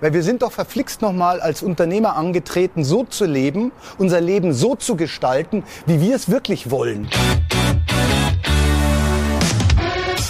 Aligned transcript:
Weil 0.00 0.12
wir 0.12 0.22
sind 0.22 0.42
doch 0.42 0.52
verflixt 0.52 1.02
nochmal 1.02 1.40
als 1.40 1.62
Unternehmer 1.62 2.16
angetreten, 2.16 2.84
so 2.84 3.04
zu 3.04 3.24
leben, 3.24 3.72
unser 3.98 4.20
Leben 4.20 4.52
so 4.52 4.74
zu 4.74 4.96
gestalten, 4.96 5.64
wie 5.86 6.00
wir 6.00 6.14
es 6.14 6.30
wirklich 6.30 6.70
wollen. 6.70 7.08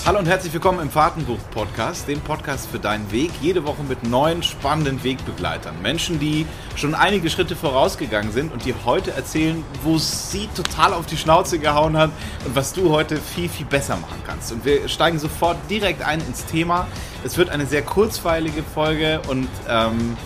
Hallo 0.09 0.21
und 0.21 0.27
herzlich 0.27 0.55
willkommen 0.55 0.81
im 0.81 0.89
Fahrtenbuch-Podcast, 0.89 2.09
dem 2.09 2.23
Podcast 2.23 2.71
für 2.71 2.79
deinen 2.79 3.13
Weg. 3.13 3.31
Jede 3.43 3.67
Woche 3.67 3.83
mit 3.83 4.05
neuen 4.05 4.43
spannenden 4.43 5.05
Wegbegleitern. 5.05 5.83
Menschen, 5.83 6.19
die 6.19 6.47
schon 6.77 6.95
einige 6.95 7.29
Schritte 7.29 7.55
vorausgegangen 7.55 8.33
sind 8.33 8.51
und 8.51 8.65
die 8.65 8.75
heute 8.87 9.11
erzählen, 9.11 9.63
wo 9.83 9.99
sie 9.99 10.49
total 10.57 10.95
auf 10.95 11.05
die 11.05 11.19
Schnauze 11.19 11.59
gehauen 11.59 11.99
hat 11.99 12.11
und 12.47 12.57
was 12.57 12.73
du 12.73 12.89
heute 12.89 13.19
viel, 13.19 13.51
viel 13.51 13.67
besser 13.67 13.99
machen 13.99 14.23
kannst. 14.27 14.51
Und 14.51 14.65
wir 14.65 14.89
steigen 14.89 15.19
sofort 15.19 15.59
direkt 15.69 16.01
ein 16.01 16.23
ins 16.23 16.47
Thema. 16.47 16.87
Es 17.23 17.37
wird 17.37 17.51
eine 17.51 17.67
sehr 17.67 17.83
kurzweilige 17.83 18.63
Folge 18.63 19.21
und 19.29 19.47
ähm, 19.69 20.17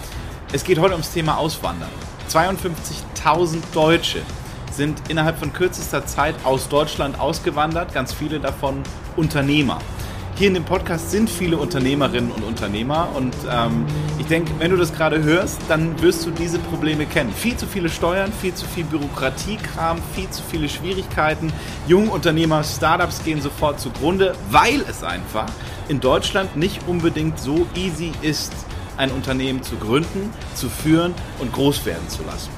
es 0.53 0.63
geht 0.63 0.79
heute 0.79 0.93
ums 0.93 1.11
Thema 1.11 1.39
Auswandern. 1.39 1.91
52.000 2.31 3.57
Deutsche 3.75 4.23
sind 4.73 5.03
innerhalb 5.09 5.39
von 5.39 5.53
kürzester 5.53 6.07
Zeit 6.07 6.35
aus 6.45 6.69
Deutschland 6.69 7.21
ausgewandert, 7.21 7.93
ganz 7.93 8.13
viele 8.13 8.41
davon 8.41 8.83
Unternehmer. 9.17 9.79
Hier 10.35 10.49
in 10.49 10.55
dem 10.55 10.65
Podcast 10.65 11.11
sind 11.11 11.29
viele 11.29 11.59
Unternehmerinnen 11.59 12.33
und 12.33 12.43
Unternehmer 12.43 13.09
und 13.15 13.35
ähm, 13.51 13.85
ich 14.19 14.27
denke, 14.27 14.51
wenn 14.59 14.71
du 14.71 14.77
das 14.79 14.93
gerade 14.95 15.23
hörst, 15.23 15.61
dann 15.69 16.01
wirst 16.01 16.25
du 16.25 16.31
diese 16.31 16.59
Probleme 16.59 17.05
kennen. 17.05 17.33
Viel 17.33 17.57
zu 17.57 17.67
viele 17.67 17.91
Steuern, 17.91 18.33
viel 18.33 18.55
zu 18.55 18.67
viel 18.67 18.85
Bürokratiekram, 18.85 19.99
viel 20.15 20.31
zu 20.31 20.43
viele 20.43 20.69
Schwierigkeiten. 20.69 21.53
Junge 21.87 22.11
Unternehmer, 22.11 22.65
Startups 22.65 23.23
gehen 23.25 23.43
sofort 23.43 23.79
zugrunde, 23.79 24.35
weil 24.51 24.81
es 24.89 25.05
einfach 25.05 25.47
in 25.89 26.01
Deutschland 26.01 26.57
nicht 26.57 26.89
unbedingt 26.89 27.39
so 27.39 27.67
easy 27.75 28.13
ist, 28.23 28.53
ein 28.97 29.11
Unternehmen 29.11 29.63
zu 29.63 29.77
gründen, 29.77 30.31
zu 30.55 30.71
führen 30.71 31.15
und 31.41 31.53
groß 31.53 31.85
werden 31.85 32.09
zu 32.09 32.23
lassen. 32.25 32.51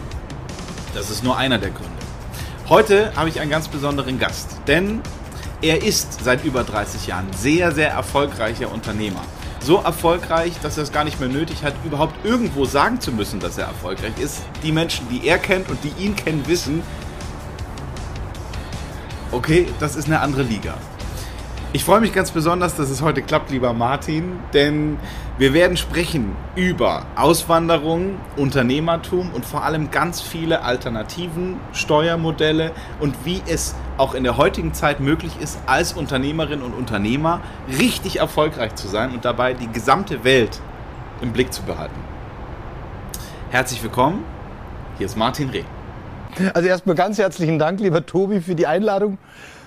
Das 0.95 1.11
ist 1.11 1.25
nur 1.25 1.37
einer 1.37 1.59
der 1.59 1.71
Gründe. 1.71 1.94
Heute 2.71 3.15
habe 3.15 3.29
ich 3.29 3.41
einen 3.41 3.51
ganz 3.51 3.69
besonderen 3.69 4.19
Gast, 4.19 4.57
denn 4.67 5.03
er 5.61 5.83
ist 5.83 6.25
seit 6.25 6.47
über 6.47 6.65
30 6.65 7.07
Jahren 7.09 7.27
sehr, 7.37 7.73
sehr 7.73 7.91
erfolgreicher 7.91 8.73
Unternehmer. 8.73 9.21
So 9.61 9.83
erfolgreich, 9.83 10.55
dass 10.63 10.79
er 10.79 10.85
es 10.85 10.91
gar 10.91 11.05
nicht 11.05 11.21
mehr 11.21 11.29
nötig 11.29 11.63
hat, 11.63 11.75
überhaupt 11.85 12.25
irgendwo 12.25 12.65
sagen 12.65 13.03
zu 13.03 13.13
müssen, 13.13 13.39
dass 13.39 13.59
er 13.59 13.67
erfolgreich 13.67 14.15
ist. 14.19 14.45
Die 14.63 14.73
Menschen, 14.73 15.07
die 15.11 15.29
er 15.29 15.37
kennt 15.37 15.69
und 15.69 15.79
die 15.85 15.93
ihn 16.03 16.17
kennen, 16.17 16.43
wissen, 16.47 16.83
okay, 19.31 19.67
das 19.79 19.95
ist 19.95 20.07
eine 20.07 20.21
andere 20.21 20.43
Liga. 20.43 20.79
Ich 21.75 21.83
freue 21.83 22.01
mich 22.01 22.13
ganz 22.13 22.31
besonders, 22.31 22.77
dass 22.77 22.89
es 22.89 23.03
heute 23.03 23.21
klappt, 23.21 23.51
lieber 23.51 23.73
Martin, 23.73 24.39
denn 24.53 24.97
wir 25.39 25.53
werden 25.53 25.77
sprechen 25.77 26.37
über 26.55 27.05
Auswanderung, 27.17 28.21
Unternehmertum 28.37 29.33
und 29.35 29.45
vor 29.45 29.65
allem 29.65 29.91
ganz 29.91 30.21
viele 30.21 30.63
Alternativen, 30.63 31.57
Steuermodelle 31.73 32.71
und 33.01 33.17
wie 33.25 33.43
es 33.49 33.75
auch 33.99 34.15
in 34.15 34.23
der 34.23 34.37
heutigen 34.37 34.73
Zeit 34.73 35.01
möglich 35.01 35.33
ist, 35.41 35.59
als 35.67 35.95
Unternehmerin 35.95 36.63
und 36.63 36.75
Unternehmer 36.75 37.41
richtig 37.77 38.21
erfolgreich 38.21 38.77
zu 38.77 38.87
sein 38.87 39.11
und 39.11 39.25
dabei 39.25 39.55
die 39.55 39.67
gesamte 39.67 40.23
Welt 40.23 40.61
im 41.23 41.33
Blick 41.33 41.53
zu 41.53 41.65
behalten. 41.65 41.99
Herzlich 43.51 43.83
willkommen, 43.83 44.23
hier 44.97 45.07
ist 45.07 45.17
Martin 45.17 45.51
Reh. 45.51 45.65
Also 46.53 46.69
erstmal 46.69 46.97
ganz 46.97 47.19
herzlichen 47.19 47.59
Dank, 47.59 47.81
lieber 47.81 48.05
Tobi, 48.05 48.41
für 48.41 48.55
die 48.55 48.67
Einladung 48.67 49.19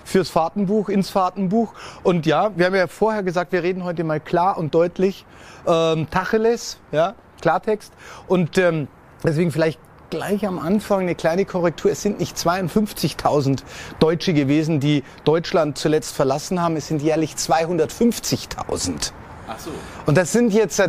fürs 0.03 0.29
Fahrtenbuch, 0.29 0.89
ins 0.89 1.09
Fahrtenbuch. 1.09 1.73
Und 2.03 2.25
ja, 2.25 2.51
wir 2.55 2.65
haben 2.65 2.75
ja 2.75 2.87
vorher 2.87 3.23
gesagt, 3.23 3.51
wir 3.51 3.63
reden 3.63 3.83
heute 3.83 4.03
mal 4.03 4.19
klar 4.19 4.57
und 4.57 4.73
deutlich, 4.73 5.25
ähm, 5.65 6.09
Tacheles, 6.09 6.77
ja, 6.91 7.15
Klartext. 7.41 7.93
Und 8.27 8.57
ähm, 8.57 8.88
deswegen 9.23 9.51
vielleicht 9.51 9.79
gleich 10.09 10.47
am 10.47 10.59
Anfang 10.59 11.01
eine 11.01 11.15
kleine 11.15 11.45
Korrektur. 11.45 11.91
Es 11.91 12.01
sind 12.01 12.19
nicht 12.19 12.38
52.000 12.38 13.63
Deutsche 13.99 14.33
gewesen, 14.33 14.79
die 14.79 15.03
Deutschland 15.25 15.77
zuletzt 15.77 16.16
verlassen 16.16 16.61
haben. 16.61 16.77
Es 16.77 16.88
sind 16.88 17.01
jährlich 17.01 17.33
250.000. 17.33 19.11
Ach 19.50 19.59
so. 19.59 19.72
Und 20.06 20.17
das 20.17 20.31
sind 20.31 20.53
jetzt 20.53 20.81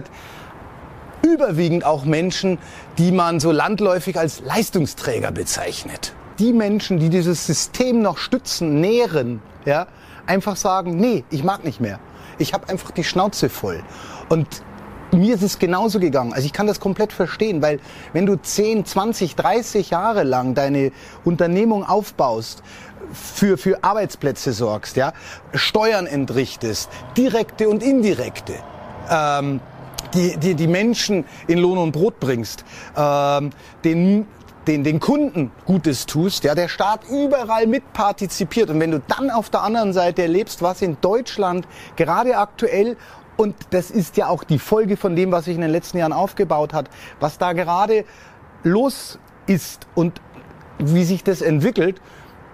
überwiegend 1.23 1.85
auch 1.85 2.05
Menschen, 2.05 2.59
die 2.99 3.13
man 3.13 3.41
so 3.41 3.53
landläufig 3.53 4.19
als 4.19 4.41
Leistungsträger 4.41 5.33
bezeichnet 5.33 6.13
die 6.39 6.53
Menschen, 6.53 6.99
die 6.99 7.09
dieses 7.09 7.47
System 7.47 8.01
noch 8.01 8.19
stützen, 8.19 8.81
nähren, 8.81 9.43
ja, 9.65 9.87
einfach 10.27 10.57
sagen, 10.57 10.97
nee, 10.97 11.25
ich 11.31 11.43
mag 11.43 11.65
nicht 11.65 11.81
mehr. 11.81 11.99
Ich 12.39 12.55
habe 12.55 12.69
einfach 12.69 12.91
die 12.93 13.05
Schnauze 13.05 13.49
voll. 13.49 13.83
Und 14.29 14.47
mir 15.11 15.35
ist 15.35 15.43
es 15.43 15.59
genauso 15.59 15.99
gegangen. 15.99 16.33
Also 16.33 16.47
ich 16.47 16.53
kann 16.53 16.67
das 16.67 16.81
komplett 16.81 17.13
verstehen, 17.13 17.63
weil 17.63 17.81
wenn 18.13 18.27
du 18.27 18.37
10, 18.37 18.85
20, 18.85 19.35
30 19.35 19.91
Jahre 19.91 20.23
lang 20.23 20.55
deine 20.55 20.93
Unternehmung 21.25 21.85
aufbaust, 21.85 22.63
für, 23.13 23.57
für 23.57 23.83
Arbeitsplätze 23.83 24.53
sorgst, 24.53 24.97
ja, 24.97 25.15
Steuern 25.55 26.07
entrichtest, 26.07 26.91
direkte 27.17 27.71
und 27.71 27.83
indirekte, 27.83 28.55
ähm, 29.11 29.61
die, 30.15 30.37
die, 30.37 30.55
die 30.55 30.67
Menschen 30.67 31.25
in 31.47 31.59
Lohn 31.59 31.79
und 31.79 31.93
Brot 31.93 32.21
bringst, 32.21 32.65
ähm, 32.97 33.51
den 33.85 34.27
den, 34.67 34.85
den 34.85 35.01
Kunden 35.01 35.51
Gutes 35.65 36.05
tust, 36.05 36.45
ja, 36.45 36.55
der 36.55 36.69
Staat 36.69 37.01
überall 37.09 37.67
mitpartizipiert. 37.67 38.69
Und 38.69 38.79
wenn 38.81 38.91
du 38.91 39.01
dann 39.01 39.31
auf 39.31 39.49
der 39.49 39.63
anderen 39.63 39.95
Seite 39.95 40.21
erlebst, 40.21 40.61
was 40.61 40.83
in 40.83 40.99
Deutschland 41.01 41.67
gerade 41.97 42.37
aktuell 42.37 42.99
und 43.39 43.55
das 43.71 43.91
ist 43.91 44.17
ja 44.17 44.29
auch 44.29 44.45
die 44.45 44.59
Folge 44.59 44.97
von 44.97 45.17
dem, 45.17 45.33
was 45.33 45.47
sich 45.47 45.55
in 45.55 45.63
den 45.63 45.71
letzten 45.71 45.97
Jahren 45.97 46.13
aufgebaut 46.13 46.75
hat, 46.75 46.91
was 47.19 47.39
da 47.39 47.53
gerade 47.55 48.05
los 48.63 49.19
ist 49.47 49.87
und 49.95 50.21
wie 50.79 51.05
sich 51.05 51.25
das 51.25 51.41
entwickelt, 51.41 52.01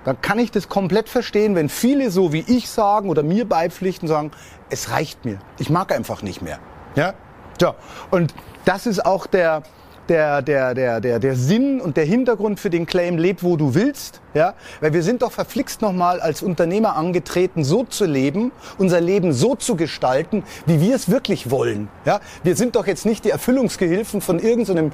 dann 0.04 0.20
kann 0.20 0.38
ich 0.38 0.50
das 0.50 0.69
komplett 0.69 1.09
verstehen, 1.09 1.54
wenn 1.54 1.69
viele 1.69 2.10
so 2.10 2.32
wie 2.32 2.44
ich 2.47 2.69
sagen 2.69 3.09
oder 3.09 3.22
mir 3.22 3.48
beipflichten, 3.48 4.06
sagen, 4.06 4.31
es 4.69 4.91
reicht 4.91 5.25
mir. 5.25 5.38
Ich 5.59 5.70
mag 5.70 5.91
einfach 5.91 6.22
nicht 6.22 6.43
mehr. 6.43 6.59
Ja? 6.94 7.14
So. 7.60 7.75
Und 8.10 8.34
das 8.65 8.87
ist 8.87 9.04
auch 9.04 9.26
der, 9.26 9.62
der, 10.09 10.42
der, 10.42 10.75
der, 10.75 11.00
der, 11.00 11.19
der 11.19 11.37
Sinn 11.37 11.81
und 11.81 11.97
der 11.97 12.04
Hintergrund 12.04 12.60
für 12.60 12.70
den 12.70 12.87
Claim 12.87 13.16
lebt, 13.16 13.42
wo 13.42 13.56
du 13.56 13.75
willst. 13.75 14.20
Ja? 14.34 14.54
Weil 14.81 14.92
wir 14.92 15.03
sind 15.03 15.22
doch 15.22 15.32
verflixt 15.32 15.82
nochmal 15.82 16.20
als 16.20 16.43
Unternehmer 16.43 16.97
angetreten, 16.97 17.64
so 17.64 17.84
zu 17.84 18.04
leben, 18.04 18.53
unser 18.78 19.00
Leben 19.00 19.32
so 19.32 19.54
zu 19.54 19.76
gestalten, 19.76 20.44
wie 20.66 20.81
wir 20.81 20.94
es 20.94 21.10
wirklich 21.10 21.50
wollen. 21.50 21.88
Ja? 22.04 22.20
Wir 22.43 22.56
sind 22.56 22.76
doch 22.76 22.87
jetzt 22.87 23.06
nicht 23.06 23.25
die 23.25 23.31
Erfüllungsgehilfen 23.31 24.20
von 24.20 24.38
irgendeinem 24.38 24.93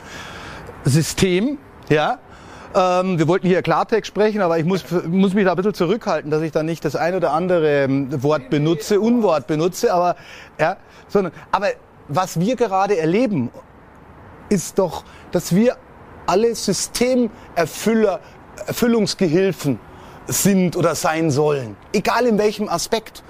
System, 0.84 1.58
ja, 1.88 2.18
ähm, 2.72 3.18
wir 3.18 3.26
wollten 3.26 3.48
hier 3.48 3.62
Klartext 3.62 4.06
sprechen, 4.06 4.40
aber 4.42 4.58
ich 4.58 4.64
muss, 4.64 4.84
muss 5.08 5.34
mich 5.34 5.44
da 5.44 5.50
ein 5.50 5.56
bisschen 5.56 5.74
zurückhalten, 5.74 6.30
dass 6.30 6.40
ich 6.42 6.52
da 6.52 6.62
nicht 6.62 6.84
das 6.84 6.94
ein 6.94 7.16
oder 7.16 7.32
andere 7.32 7.84
ähm, 7.84 8.22
Wort 8.22 8.48
benutze, 8.48 9.00
Unwort 9.00 9.48
benutze, 9.48 9.92
aber, 9.92 10.14
ja, 10.58 10.76
sondern, 11.08 11.32
aber 11.50 11.70
was 12.10 12.38
wir 12.38 12.56
gerade 12.56 12.98
erleben 12.98 13.50
ist 14.50 14.78
doch, 14.78 15.04
dass 15.32 15.54
wir 15.54 15.76
alle 16.26 16.54
Systemerfüller, 16.54 18.20
Erfüllungsgehilfen 18.66 19.80
sind 20.26 20.76
oder 20.76 20.94
sein 20.94 21.30
sollen. 21.30 21.76
Egal 21.92 22.26
in 22.26 22.38
welchem 22.38 22.68
Aspekt. 22.68 23.22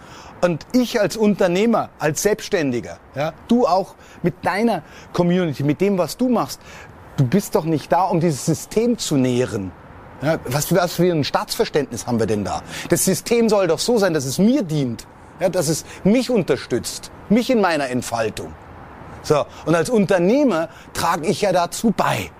Und 0.43 0.67
ich 0.73 1.01
als 1.01 1.17
Unternehmer, 1.17 1.91
als 1.99 2.23
Selbstständiger, 2.23 2.99
ja, 3.15 3.35
du 3.49 3.67
auch 3.67 3.95
mit 4.23 4.35
deiner 4.43 4.83
Community, 5.13 5.63
mit 5.63 5.83
dem, 5.83 5.99
was 5.99 6.17
du 6.17 6.31
machst, 6.31 6.61
du 7.19 7.27
bist 7.27 7.55
doch 7.55 7.65
nicht 7.65 7.93
da, 7.93 8.05
um 8.05 8.21
dieses 8.21 8.47
System 8.47 8.97
zu 8.97 9.17
nähren. 9.17 9.71
Ja, 10.23 10.39
was, 10.47 10.75
was 10.75 10.95
für 10.95 11.13
ein 11.13 11.25
Staatsverständnis 11.25 12.07
haben 12.07 12.19
wir 12.19 12.27
denn 12.27 12.45
da? 12.45 12.63
Das 12.89 13.05
System 13.05 13.51
soll 13.51 13.67
doch 13.67 13.79
so 13.79 13.99
sein, 13.99 14.15
dass 14.15 14.25
es 14.25 14.39
mir 14.39 14.63
dient, 14.63 15.07
ja, 15.41 15.51
dass 15.51 15.69
es 15.69 15.85
mich 16.05 16.31
unterstützt, 16.31 17.11
mich 17.29 17.51
in 17.51 17.61
meiner 17.61 17.91
Entfaltung. 17.91 18.55
So, 19.23 19.45
und 19.67 19.75
als 19.75 19.91
Unternehmer 19.91 20.69
trage 20.93 21.27
ich 21.27 21.43
ja 21.43 21.53
dazu 21.53 21.93
bei. 21.97 22.31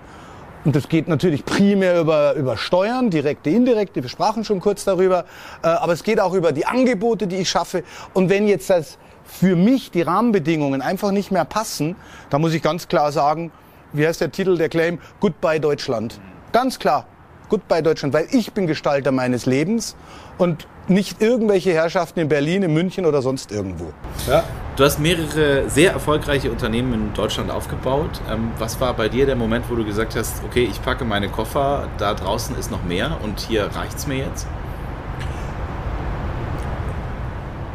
Und 0.63 0.75
das 0.75 0.89
geht 0.89 1.07
natürlich 1.07 1.43
primär 1.43 1.99
über, 1.99 2.33
über 2.33 2.55
Steuern, 2.55 3.09
direkte, 3.09 3.49
indirekte, 3.49 4.03
wir 4.03 4.09
sprachen 4.09 4.43
schon 4.43 4.59
kurz 4.59 4.83
darüber, 4.83 5.25
äh, 5.63 5.67
aber 5.67 5.93
es 5.93 6.03
geht 6.03 6.19
auch 6.19 6.33
über 6.33 6.51
die 6.51 6.65
Angebote, 6.65 7.25
die 7.25 7.37
ich 7.37 7.49
schaffe. 7.49 7.83
Und 8.13 8.29
wenn 8.29 8.47
jetzt 8.47 8.69
das 8.69 8.99
für 9.25 9.55
mich 9.55 9.89
die 9.91 10.03
Rahmenbedingungen 10.03 10.81
einfach 10.81 11.11
nicht 11.11 11.31
mehr 11.31 11.45
passen, 11.45 11.95
dann 12.29 12.41
muss 12.41 12.53
ich 12.53 12.61
ganz 12.61 12.87
klar 12.87 13.11
sagen, 13.11 13.51
wie 13.93 14.05
heißt 14.05 14.21
der 14.21 14.31
Titel 14.31 14.57
der 14.57 14.69
Claim? 14.69 14.99
Goodbye 15.19 15.59
Deutschland. 15.59 16.19
Ganz 16.51 16.77
klar, 16.77 17.05
Goodbye 17.49 17.81
Deutschland, 17.81 18.13
weil 18.13 18.27
ich 18.31 18.53
bin 18.53 18.67
Gestalter 18.67 19.11
meines 19.11 19.45
Lebens 19.45 19.95
und 20.37 20.67
nicht 20.87 21.21
irgendwelche 21.21 21.73
Herrschaften 21.73 22.19
in 22.19 22.29
Berlin, 22.29 22.63
in 22.63 22.73
München 22.73 23.05
oder 23.05 23.21
sonst 23.21 23.51
irgendwo. 23.51 23.91
Ja. 24.27 24.43
Du 24.81 24.85
hast 24.87 24.97
mehrere 24.99 25.69
sehr 25.69 25.91
erfolgreiche 25.91 26.49
Unternehmen 26.49 26.93
in 26.93 27.13
Deutschland 27.13 27.51
aufgebaut. 27.51 28.19
Ähm, 28.27 28.49
was 28.57 28.81
war 28.81 28.95
bei 28.95 29.09
dir 29.09 29.27
der 29.27 29.35
Moment, 29.35 29.69
wo 29.69 29.75
du 29.75 29.85
gesagt 29.85 30.15
hast, 30.15 30.43
okay, 30.43 30.63
ich 30.63 30.81
packe 30.81 31.05
meine 31.05 31.29
Koffer, 31.29 31.87
da 31.99 32.15
draußen 32.15 32.57
ist 32.57 32.71
noch 32.71 32.83
mehr 32.83 33.19
und 33.21 33.39
hier 33.41 33.65
reicht 33.75 33.99
es 33.99 34.07
mir 34.07 34.25
jetzt? 34.25 34.47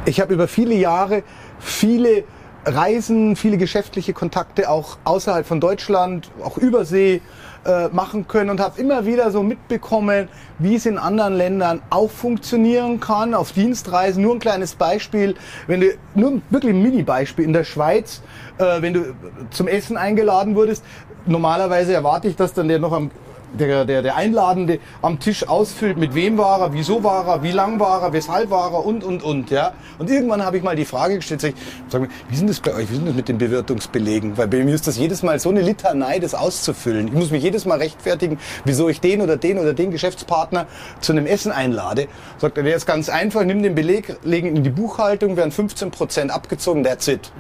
Ich 0.05 0.21
habe 0.21 0.35
über 0.35 0.49
viele 0.49 0.75
Jahre 0.75 1.23
viele 1.61 2.25
Reisen, 2.65 3.37
viele 3.37 3.57
geschäftliche 3.57 4.13
Kontakte 4.13 4.69
auch 4.69 4.99
außerhalb 5.05 5.47
von 5.47 5.61
Deutschland, 5.61 6.33
auch 6.43 6.59
Übersee 6.59 7.21
äh, 7.67 7.89
machen 7.89 8.29
können 8.29 8.51
und 8.51 8.61
habe 8.61 8.81
immer 8.81 9.07
wieder 9.07 9.31
so 9.31 9.43
mitbekommen, 9.43 10.29
wie 10.59 10.77
es 10.77 10.87
in 10.87 10.99
anderen 10.99 11.35
Ländern 11.35 11.83
auch 11.91 12.11
funktionieren 12.11 13.01
kann. 13.01 13.35
Auf 13.35 13.53
Dienstreisen, 13.53 14.23
nur 14.23 14.35
ein 14.35 14.39
kleines 14.39 14.75
Beispiel, 14.75 15.35
wenn 15.67 15.81
du, 15.81 15.95
nur 16.15 16.41
wirklich 16.51 16.75
ein 16.75 16.83
Mini-Beispiel, 16.83 17.45
in 17.45 17.53
der 17.53 17.65
Schweiz, 17.65 18.23
äh, 18.59 18.81
wenn 18.81 18.95
du 18.95 19.15
zum 19.51 19.69
Essen 19.69 19.97
eingeladen 19.97 20.55
wurdest, 20.55 20.85
normalerweise 21.27 21.93
erwarte 21.93 22.29
ich, 22.29 22.37
dass 22.37 22.55
dann 22.55 22.69
der 22.69 22.79
noch 22.79 22.93
am 22.93 23.11
der, 23.59 23.85
der, 23.85 24.03
der 24.03 24.17
Einladende 24.17 24.79
am 25.03 25.19
Tisch 25.19 25.47
ausfüllt, 25.49 25.97
mit 25.97 26.15
wem 26.15 26.39
war 26.39 26.61
er, 26.61 26.73
wieso 26.73 27.03
war 27.05 27.27
er, 27.27 27.43
wie 27.43 27.53
lang 27.53 27.81
war 27.81 28.03
er, 28.03 28.13
weshalb 28.13 28.51
war 28.51 28.73
er 28.73 28.85
und, 28.85 29.05
und, 29.05 29.23
und. 29.23 29.51
Ja. 29.51 29.73
Und 29.99 30.11
irgendwann 30.11 30.45
habe 30.45 30.57
ich 30.57 30.63
mal 30.63 30.77
die 30.77 30.85
Frage 30.85 31.17
gestellt, 31.17 31.41
sag 31.41 31.51
ich, 31.51 31.57
sag 31.89 32.01
mal, 32.03 32.11
wie 32.29 32.37
sind 32.37 32.51
das 32.51 32.61
bei 32.61 32.75
euch, 32.75 32.91
wie 32.91 32.97
sind 32.97 33.07
das 33.09 33.15
mit 33.15 33.29
den 33.29 33.39
Bewirtungsbelegen? 33.39 34.37
Weil 34.37 34.49
bei 34.49 34.65
mir 34.65 34.75
ist 34.75 34.87
das 34.87 34.99
jedes 34.99 35.23
Mal 35.23 35.39
so 35.39 35.51
eine 35.51 35.63
Litanei, 35.63 36.19
das 36.19 36.35
auszufüllen. 36.35 37.09
Ich 37.09 37.15
muss 37.15 37.31
mich 37.31 37.43
jedes 37.43 37.65
Mal 37.65 37.79
rechtfertigen, 37.79 38.39
wieso 38.65 38.89
ich 38.89 39.01
den 39.01 39.23
oder 39.23 39.37
den 39.37 39.59
oder 39.59 39.75
den 39.75 39.91
Geschäftspartner 39.91 40.67
zu 41.01 41.13
einem 41.13 41.27
Essen 41.27 41.53
einlade. 41.53 42.09
Sagt 42.39 42.59
er, 42.59 42.65
der 42.65 42.77
ist 42.77 42.87
ganz 42.87 43.09
einfach, 43.09 43.45
nimm 43.45 43.63
den 43.63 43.75
Beleg, 43.75 44.17
legen 44.25 44.49
ihn 44.49 44.57
in 44.57 44.65
die 44.65 44.71
Buchhaltung, 44.71 45.37
werden 45.37 45.53
15 45.53 45.91
Prozent 45.91 46.31
abgezogen, 46.31 46.85
that's 46.85 47.09
it. 47.09 47.33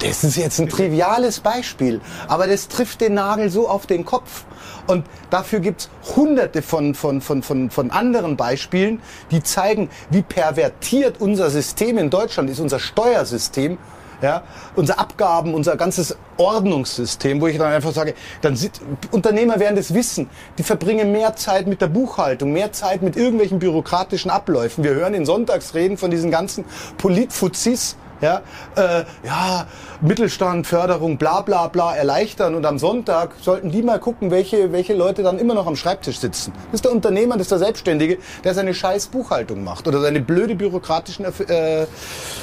Das 0.00 0.22
ist 0.24 0.36
jetzt 0.36 0.60
ein 0.60 0.68
triviales 0.68 1.40
Beispiel, 1.40 2.00
aber 2.28 2.46
das 2.46 2.68
trifft 2.68 3.00
den 3.00 3.14
Nagel 3.14 3.50
so 3.50 3.68
auf 3.68 3.86
den 3.86 4.04
Kopf. 4.04 4.44
Und 4.86 5.04
dafür 5.30 5.60
gibt's 5.60 5.90
hunderte 6.16 6.62
von, 6.62 6.94
von, 6.94 7.20
von, 7.20 7.42
von, 7.42 7.70
von 7.70 7.90
anderen 7.90 8.36
Beispielen, 8.36 9.00
die 9.30 9.42
zeigen, 9.42 9.90
wie 10.10 10.22
pervertiert 10.22 11.20
unser 11.20 11.50
System 11.50 11.98
in 11.98 12.10
Deutschland 12.10 12.50
ist, 12.50 12.60
unser 12.60 12.78
Steuersystem, 12.78 13.78
ja, 14.20 14.42
unser 14.74 14.98
Abgaben, 14.98 15.54
unser 15.54 15.76
ganzes 15.76 16.16
Ordnungssystem, 16.38 17.40
wo 17.40 17.46
ich 17.46 17.58
dann 17.58 17.72
einfach 17.72 17.92
sage, 17.92 18.14
dann 18.40 18.56
sind, 18.56 18.80
Unternehmer 19.12 19.60
werden 19.60 19.76
das 19.76 19.94
wissen, 19.94 20.28
die 20.58 20.62
verbringen 20.62 21.12
mehr 21.12 21.36
Zeit 21.36 21.66
mit 21.66 21.80
der 21.80 21.86
Buchhaltung, 21.86 22.52
mehr 22.52 22.72
Zeit 22.72 23.02
mit 23.02 23.16
irgendwelchen 23.16 23.58
bürokratischen 23.58 24.30
Abläufen. 24.30 24.82
Wir 24.82 24.94
hören 24.94 25.14
in 25.14 25.24
Sonntagsreden 25.24 25.96
von 25.96 26.10
diesen 26.10 26.30
ganzen 26.30 26.64
Politfuzis, 26.96 27.96
ja, 28.20 28.42
äh, 28.76 29.04
ja, 29.24 29.66
Mittelstand, 30.00 30.66
Förderung, 30.66 31.18
bla 31.18 31.40
bla 31.42 31.68
bla 31.68 31.94
erleichtern 31.94 32.54
und 32.54 32.66
am 32.66 32.78
Sonntag 32.78 33.30
sollten 33.40 33.70
die 33.70 33.82
mal 33.82 33.98
gucken, 33.98 34.30
welche, 34.30 34.72
welche 34.72 34.94
Leute 34.94 35.22
dann 35.22 35.38
immer 35.38 35.54
noch 35.54 35.66
am 35.66 35.76
Schreibtisch 35.76 36.18
sitzen. 36.18 36.52
Das 36.66 36.78
ist 36.78 36.84
der 36.84 36.92
Unternehmer, 36.92 37.34
das 37.34 37.42
ist 37.42 37.52
der 37.52 37.58
Selbstständige, 37.58 38.18
der 38.44 38.54
seine 38.54 38.74
scheiß 38.74 39.08
Buchhaltung 39.08 39.64
macht 39.64 39.86
oder 39.86 40.00
seine 40.00 40.20
blöde 40.20 40.54
bürokratischen 40.54 41.24
äh, 41.24 41.86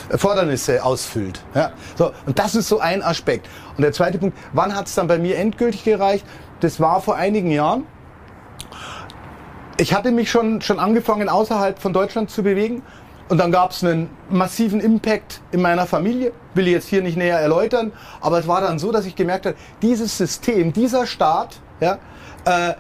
Erfordernisse 0.10 0.84
ausfüllt. 0.84 1.42
Ja, 1.54 1.72
so, 1.96 2.12
und 2.26 2.40
das 2.40 2.56
ist 2.56 2.68
so 2.68 2.80
ein 2.80 3.04
Aspekt. 3.04 3.48
Und 3.78 3.82
der 3.82 3.92
zweite 3.92 4.18
Punkt, 4.18 4.38
wann 4.54 4.76
hat 4.76 4.88
es 4.88 4.96
dann 4.96 5.08
bei 5.08 5.18
mir 5.18 5.38
endgültig 5.38 5.84
gereicht? 5.84 6.26
Das 6.62 6.80
war 6.80 7.02
vor 7.02 7.16
einigen 7.16 7.52
Jahren. 7.52 7.86
Ich 9.78 9.94
hatte 9.94 10.12
mich 10.12 10.32
schon, 10.32 10.62
schon 10.62 10.80
angefangen, 10.80 11.28
außerhalb 11.28 11.80
von 11.80 11.92
Deutschland 11.92 12.32
zu 12.32 12.44
bewegen 12.44 12.82
und 13.28 13.38
dann 13.38 13.52
gab 13.52 13.72
es 13.72 13.84
einen 13.84 14.10
massiven 14.30 14.80
Impact 14.80 15.42
in 15.52 15.62
meiner 15.62 15.86
Familie, 15.86 16.32
will 16.54 16.68
ich 16.68 16.74
jetzt 16.74 16.88
hier 16.88 17.02
nicht 17.02 17.18
näher 17.18 17.40
erläutern, 17.40 17.92
aber 18.22 18.40
es 18.40 18.48
war 18.48 18.62
dann 18.62 18.78
so, 18.80 18.92
dass 18.92 19.06
ich 19.06 19.16
gemerkt 19.16 19.46
habe, 19.46 19.58
dieses 19.82 20.18
System, 20.18 20.74
dieser 20.74 21.06
Staat, 21.08 21.60
ja, 21.80 21.98
äh, 22.46 22.74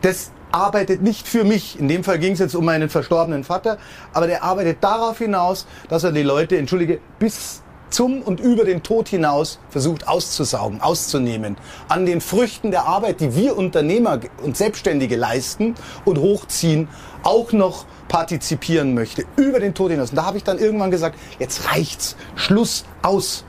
das 0.00 0.32
arbeitet 0.50 1.02
nicht 1.02 1.28
für 1.28 1.44
mich. 1.44 1.78
In 1.78 1.88
dem 1.88 2.02
Fall 2.04 2.18
ging 2.18 2.32
es 2.32 2.38
jetzt 2.38 2.54
um 2.54 2.64
meinen 2.64 2.88
verstorbenen 2.88 3.44
Vater, 3.44 3.78
aber 4.12 4.26
der 4.26 4.42
arbeitet 4.42 4.78
darauf 4.80 5.18
hinaus, 5.18 5.66
dass 5.88 6.04
er 6.04 6.12
die 6.12 6.22
Leute, 6.22 6.56
entschuldige, 6.56 7.00
bis 7.18 7.62
zum 7.90 8.22
und 8.22 8.40
über 8.40 8.64
den 8.64 8.82
Tod 8.82 9.08
hinaus 9.08 9.58
versucht 9.68 10.08
auszusaugen, 10.08 10.80
auszunehmen. 10.80 11.56
An 11.88 12.06
den 12.06 12.20
Früchten 12.20 12.70
der 12.70 12.86
Arbeit, 12.86 13.20
die 13.20 13.34
wir 13.34 13.56
Unternehmer 13.56 14.20
und 14.42 14.56
Selbstständige 14.56 15.16
leisten 15.16 15.74
und 16.04 16.18
hochziehen, 16.18 16.88
auch 17.22 17.52
noch 17.52 17.84
partizipieren 18.08 18.94
möchte, 18.94 19.24
über 19.36 19.60
den 19.60 19.74
Tod 19.74 19.90
hinaus. 19.90 20.10
Und 20.10 20.16
da 20.16 20.24
habe 20.24 20.36
ich 20.36 20.44
dann 20.44 20.58
irgendwann 20.58 20.90
gesagt, 20.90 21.18
jetzt 21.38 21.70
reicht's, 21.70 22.16
Schluss, 22.34 22.84
aus. 23.02 23.44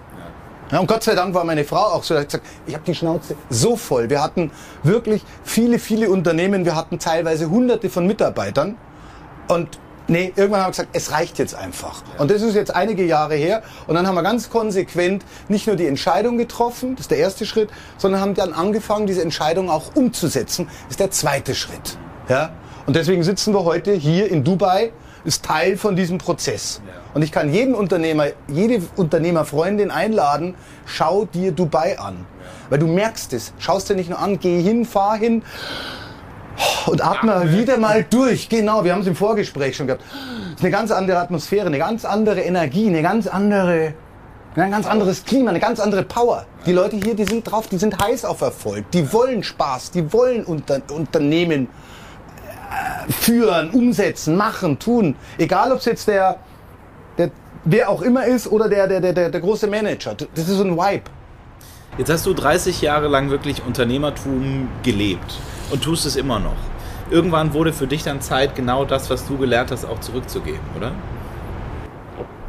Ja, 0.72 0.80
und 0.80 0.88
Gott 0.88 1.04
sei 1.04 1.16
Dank 1.16 1.34
war 1.34 1.44
meine 1.44 1.66
Frau 1.66 1.94
auch 1.94 2.04
so, 2.04 2.18
ich 2.18 2.26
gesagt, 2.26 2.46
ich 2.66 2.74
habe 2.74 2.84
die 2.86 2.96
Schnauze 2.96 3.36
so 3.50 3.76
voll. 3.76 4.10
Wir 4.10 4.24
hatten 4.24 4.52
wirklich 4.84 5.22
viele, 5.44 5.80
viele 5.80 6.10
Unternehmen, 6.10 6.64
wir 6.64 6.76
hatten 6.76 6.98
teilweise 6.98 7.50
hunderte 7.50 7.90
von 7.90 8.08
Mitarbeitern. 8.08 8.78
Und 9.50 9.80
nee, 10.12 10.34
irgendwann 10.36 10.62
haben 10.62 10.68
wir 10.68 10.72
gesagt, 10.72 10.90
es 10.94 11.12
reicht 11.12 11.40
jetzt 11.40 11.56
einfach. 11.56 12.04
Ja. 12.14 12.22
Und 12.22 12.30
das 12.30 12.42
ist 12.42 12.54
jetzt 12.54 12.76
einige 12.76 13.04
Jahre 13.04 13.36
her. 13.36 13.64
Und 13.88 13.96
dann 13.96 14.06
haben 14.06 14.16
wir 14.16 14.24
ganz 14.24 14.50
konsequent 14.50 15.26
nicht 15.48 15.66
nur 15.66 15.76
die 15.76 15.88
Entscheidung 15.88 16.38
getroffen, 16.38 16.96
das 16.96 17.06
ist 17.06 17.12
der 17.12 17.18
erste 17.18 17.46
Schritt, 17.46 17.70
sondern 17.98 18.22
haben 18.22 18.34
dann 18.36 18.54
angefangen, 18.54 19.08
diese 19.08 19.22
Entscheidung 19.22 19.70
auch 19.70 19.96
umzusetzen. 19.96 20.68
Das 20.68 20.92
ist 20.92 21.00
der 21.00 21.12
zweite 21.12 21.56
Schritt. 21.56 21.98
Ja? 22.30 22.52
Und 22.86 22.96
deswegen 22.96 23.24
sitzen 23.24 23.54
wir 23.54 23.64
heute 23.64 23.94
hier 23.94 24.30
in 24.30 24.44
Dubai, 24.44 24.92
ist 25.24 25.46
Teil 25.46 25.78
von 25.78 25.96
diesem 25.96 26.18
Prozess. 26.18 26.82
Ja. 26.86 26.94
Und 27.14 27.22
ich 27.22 27.32
kann 27.32 27.54
jeden 27.54 27.76
Unternehmer, 27.76 28.28
jede 28.48 28.82
Unternehmerfreundin 28.96 29.92
einladen, 29.92 30.56
schau 30.86 31.26
dir 31.26 31.52
Dubai 31.52 32.00
an. 32.00 32.16
Ja. 32.16 32.72
Weil 32.72 32.80
du 32.80 32.88
merkst 32.88 33.34
es. 33.34 33.54
Schaust 33.60 33.90
dir 33.90 33.96
nicht 33.96 34.10
nur 34.10 34.20
an, 34.20 34.40
geh 34.40 34.62
hin, 34.62 34.86
fahr 34.86 35.16
hin 35.16 35.44
und 36.86 37.04
atme 37.04 37.52
wieder 37.52 37.78
mal 37.78 38.06
durch. 38.10 38.50
Genau, 38.50 38.84
wir 38.84 38.94
haben 38.94 39.02
es 39.02 39.08
im 39.08 39.16
Vorgespräch 39.16 39.76
schon 39.76 39.88
gehabt. 39.88 40.04
Es 40.48 40.56
ist 40.56 40.62
eine 40.62 40.72
ganz 40.72 40.92
andere 40.92 41.20
Atmosphäre, 41.20 41.68
eine 41.68 41.78
ganz 41.78 42.06
andere 42.06 42.42
Energie, 42.42 42.88
eine 42.88 43.02
ganz 43.02 43.28
andere 43.28 43.94
ein 44.54 44.70
ganz 44.70 44.86
anderes 44.86 45.24
Klima, 45.24 45.52
eine 45.52 45.62
ganz 45.62 45.80
andere 45.80 46.04
Power. 46.04 46.46
Die 46.66 46.74
Leute 46.74 46.98
hier, 46.98 47.16
die 47.16 47.24
sind 47.24 47.50
drauf, 47.50 47.68
die 47.68 47.78
sind 47.78 47.98
heiß 48.04 48.26
auf 48.26 48.42
Erfolg, 48.42 48.92
die 48.92 49.14
wollen 49.14 49.44
Spaß, 49.44 49.92
die 49.92 50.12
wollen 50.12 50.44
unter, 50.44 50.82
Unternehmen 50.92 51.70
führen, 53.10 53.70
umsetzen, 53.72 54.36
machen, 54.36 54.78
tun. 54.78 55.16
Egal, 55.38 55.72
ob 55.72 55.80
es 55.80 55.86
jetzt 55.86 56.08
der, 56.08 56.38
der, 57.18 57.32
wer 57.64 57.90
auch 57.90 58.02
immer 58.02 58.26
ist 58.26 58.48
oder 58.48 58.68
der, 58.68 58.88
der, 58.88 59.00
der, 59.00 59.30
der 59.30 59.42
große 59.42 59.68
Manager. 59.68 60.16
Das 60.16 60.48
ist 60.48 60.58
so 60.58 60.64
ein 60.64 60.78
Vibe. 60.78 61.04
Jetzt 61.98 62.10
hast 62.10 62.26
du 62.26 62.34
30 62.34 62.82
Jahre 62.82 63.08
lang 63.08 63.30
wirklich 63.30 63.66
Unternehmertum 63.66 64.70
gelebt 64.84 65.40
und 65.72 65.84
tust 65.84 66.06
es 66.06 66.16
immer 66.16 66.40
noch. 66.40 66.56
Irgendwann 67.10 67.54
wurde 67.54 67.74
für 67.74 67.88
dich 67.88 68.04
dann 68.04 68.22
Zeit, 68.22 68.56
genau 68.56 68.86
das, 68.86 69.10
was 69.10 69.28
du 69.28 69.38
gelernt 69.38 69.72
hast, 69.72 69.86
auch 69.86 70.00
zurückzugeben, 70.00 70.62
oder? 70.78 70.92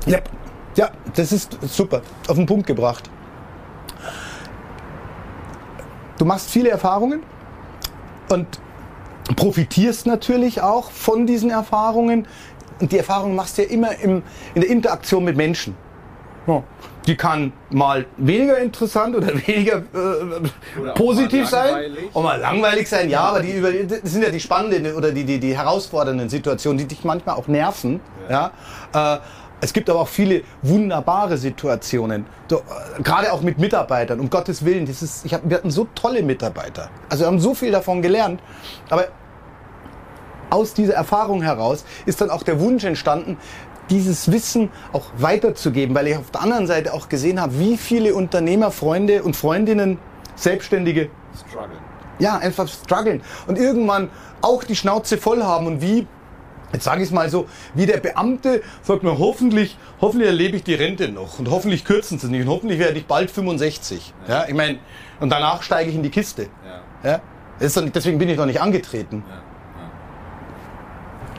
Ja, 0.06 0.18
ja 0.76 0.90
das 1.14 1.32
ist 1.32 1.58
super. 1.62 2.02
Auf 2.28 2.36
den 2.36 2.46
Punkt 2.46 2.66
gebracht. 2.66 3.08
Du 6.18 6.24
machst 6.24 6.50
viele 6.50 6.70
Erfahrungen 6.70 7.22
und 8.28 8.46
profitierst 9.34 10.06
natürlich 10.06 10.60
auch 10.60 10.90
von 10.90 11.26
diesen 11.26 11.50
Erfahrungen. 11.50 12.26
Und 12.80 12.92
die 12.92 12.98
Erfahrung 12.98 13.34
machst 13.34 13.58
du 13.58 13.62
ja 13.62 13.68
immer 13.68 13.96
im, 13.98 14.22
in 14.54 14.60
der 14.60 14.70
Interaktion 14.70 15.24
mit 15.24 15.36
Menschen. 15.36 15.76
Ja. 16.46 16.62
Die 17.06 17.16
kann 17.16 17.52
mal 17.70 18.06
weniger 18.16 18.58
interessant 18.58 19.16
oder 19.16 19.28
weniger 19.46 19.78
äh, 19.78 20.80
oder 20.80 20.94
positiv 20.94 21.48
sein 21.48 21.96
und 22.12 22.22
mal 22.22 22.38
langweilig 22.38 22.88
sein. 22.88 23.10
Ja, 23.10 23.22
aber 23.22 23.40
die, 23.40 23.60
das 23.86 24.00
sind 24.04 24.22
ja 24.22 24.30
die 24.30 24.40
spannenden 24.40 24.94
oder 24.94 25.10
die, 25.10 25.24
die, 25.24 25.40
die 25.40 25.56
herausfordernden 25.56 26.28
Situationen, 26.28 26.78
die 26.78 26.86
dich 26.86 27.04
manchmal 27.04 27.36
auch 27.36 27.48
nerven. 27.48 28.00
Ja. 28.28 28.52
ja? 28.92 29.16
Äh, 29.16 29.20
es 29.64 29.72
gibt 29.72 29.88
aber 29.88 30.00
auch 30.00 30.08
viele 30.08 30.42
wunderbare 30.62 31.38
Situationen, 31.38 32.26
so, 32.48 32.56
äh, 32.58 33.02
gerade 33.02 33.32
auch 33.32 33.42
mit 33.42 33.58
Mitarbeitern. 33.58 34.18
Um 34.18 34.28
Gottes 34.28 34.64
Willen, 34.64 34.86
das 34.86 35.02
ist, 35.02 35.24
ich 35.24 35.32
hab, 35.32 35.48
wir 35.48 35.56
hatten 35.56 35.70
so 35.70 35.86
tolle 35.94 36.24
Mitarbeiter. 36.24 36.90
Also 37.08 37.22
wir 37.22 37.28
haben 37.28 37.38
so 37.38 37.54
viel 37.54 37.70
davon 37.70 38.02
gelernt. 38.02 38.40
Aber 38.90 39.06
aus 40.50 40.74
dieser 40.74 40.94
Erfahrung 40.94 41.42
heraus 41.42 41.84
ist 42.06 42.20
dann 42.20 42.28
auch 42.28 42.42
der 42.42 42.58
Wunsch 42.58 42.82
entstanden, 42.82 43.38
dieses 43.90 44.30
Wissen 44.30 44.70
auch 44.92 45.06
weiterzugeben, 45.18 45.94
weil 45.94 46.08
ich 46.08 46.16
auf 46.16 46.30
der 46.30 46.42
anderen 46.42 46.66
Seite 46.66 46.94
auch 46.94 47.08
gesehen 47.08 47.40
habe, 47.40 47.58
wie 47.58 47.76
viele 47.76 48.14
Unternehmer, 48.14 48.70
Freunde 48.70 49.22
und 49.22 49.36
Freundinnen, 49.36 49.98
Selbstständige 50.36 51.10
strugglen. 51.48 51.78
Ja, 52.18 52.38
einfach 52.38 52.68
strugglen 52.68 53.22
und 53.46 53.58
irgendwann 53.58 54.10
auch 54.40 54.64
die 54.64 54.76
Schnauze 54.76 55.18
voll 55.18 55.42
haben 55.42 55.66
und 55.66 55.82
wie 55.82 56.06
Jetzt 56.72 56.84
sage 56.84 57.02
ich 57.02 57.08
es 57.08 57.12
mal 57.12 57.28
so, 57.28 57.48
wie 57.74 57.84
der 57.84 57.98
Beamte 57.98 58.62
sagt 58.82 59.02
mir, 59.02 59.18
hoffentlich, 59.18 59.76
hoffentlich 60.00 60.28
erlebe 60.28 60.56
ich 60.56 60.64
die 60.64 60.72
Rente 60.72 61.08
noch 61.08 61.38
und 61.38 61.50
hoffentlich 61.50 61.84
kürzen 61.84 62.18
sie 62.18 62.26
es 62.26 62.30
nicht 62.30 62.46
und 62.46 62.48
hoffentlich 62.48 62.78
werde 62.78 62.98
ich 62.98 63.06
bald 63.06 63.30
65. 63.30 64.14
Ja, 64.26 64.34
ja 64.34 64.48
ich 64.48 64.54
meine, 64.54 64.78
und 65.20 65.28
danach 65.28 65.62
steige 65.62 65.90
ich 65.90 65.96
in 65.96 66.02
die 66.02 66.08
Kiste. 66.08 66.48
Ja. 67.04 67.10
ja? 67.10 67.20
deswegen 67.60 68.18
bin 68.18 68.30
ich 68.30 68.38
noch 68.38 68.46
nicht 68.46 68.62
angetreten. 68.62 69.22
Ja. 69.28 69.42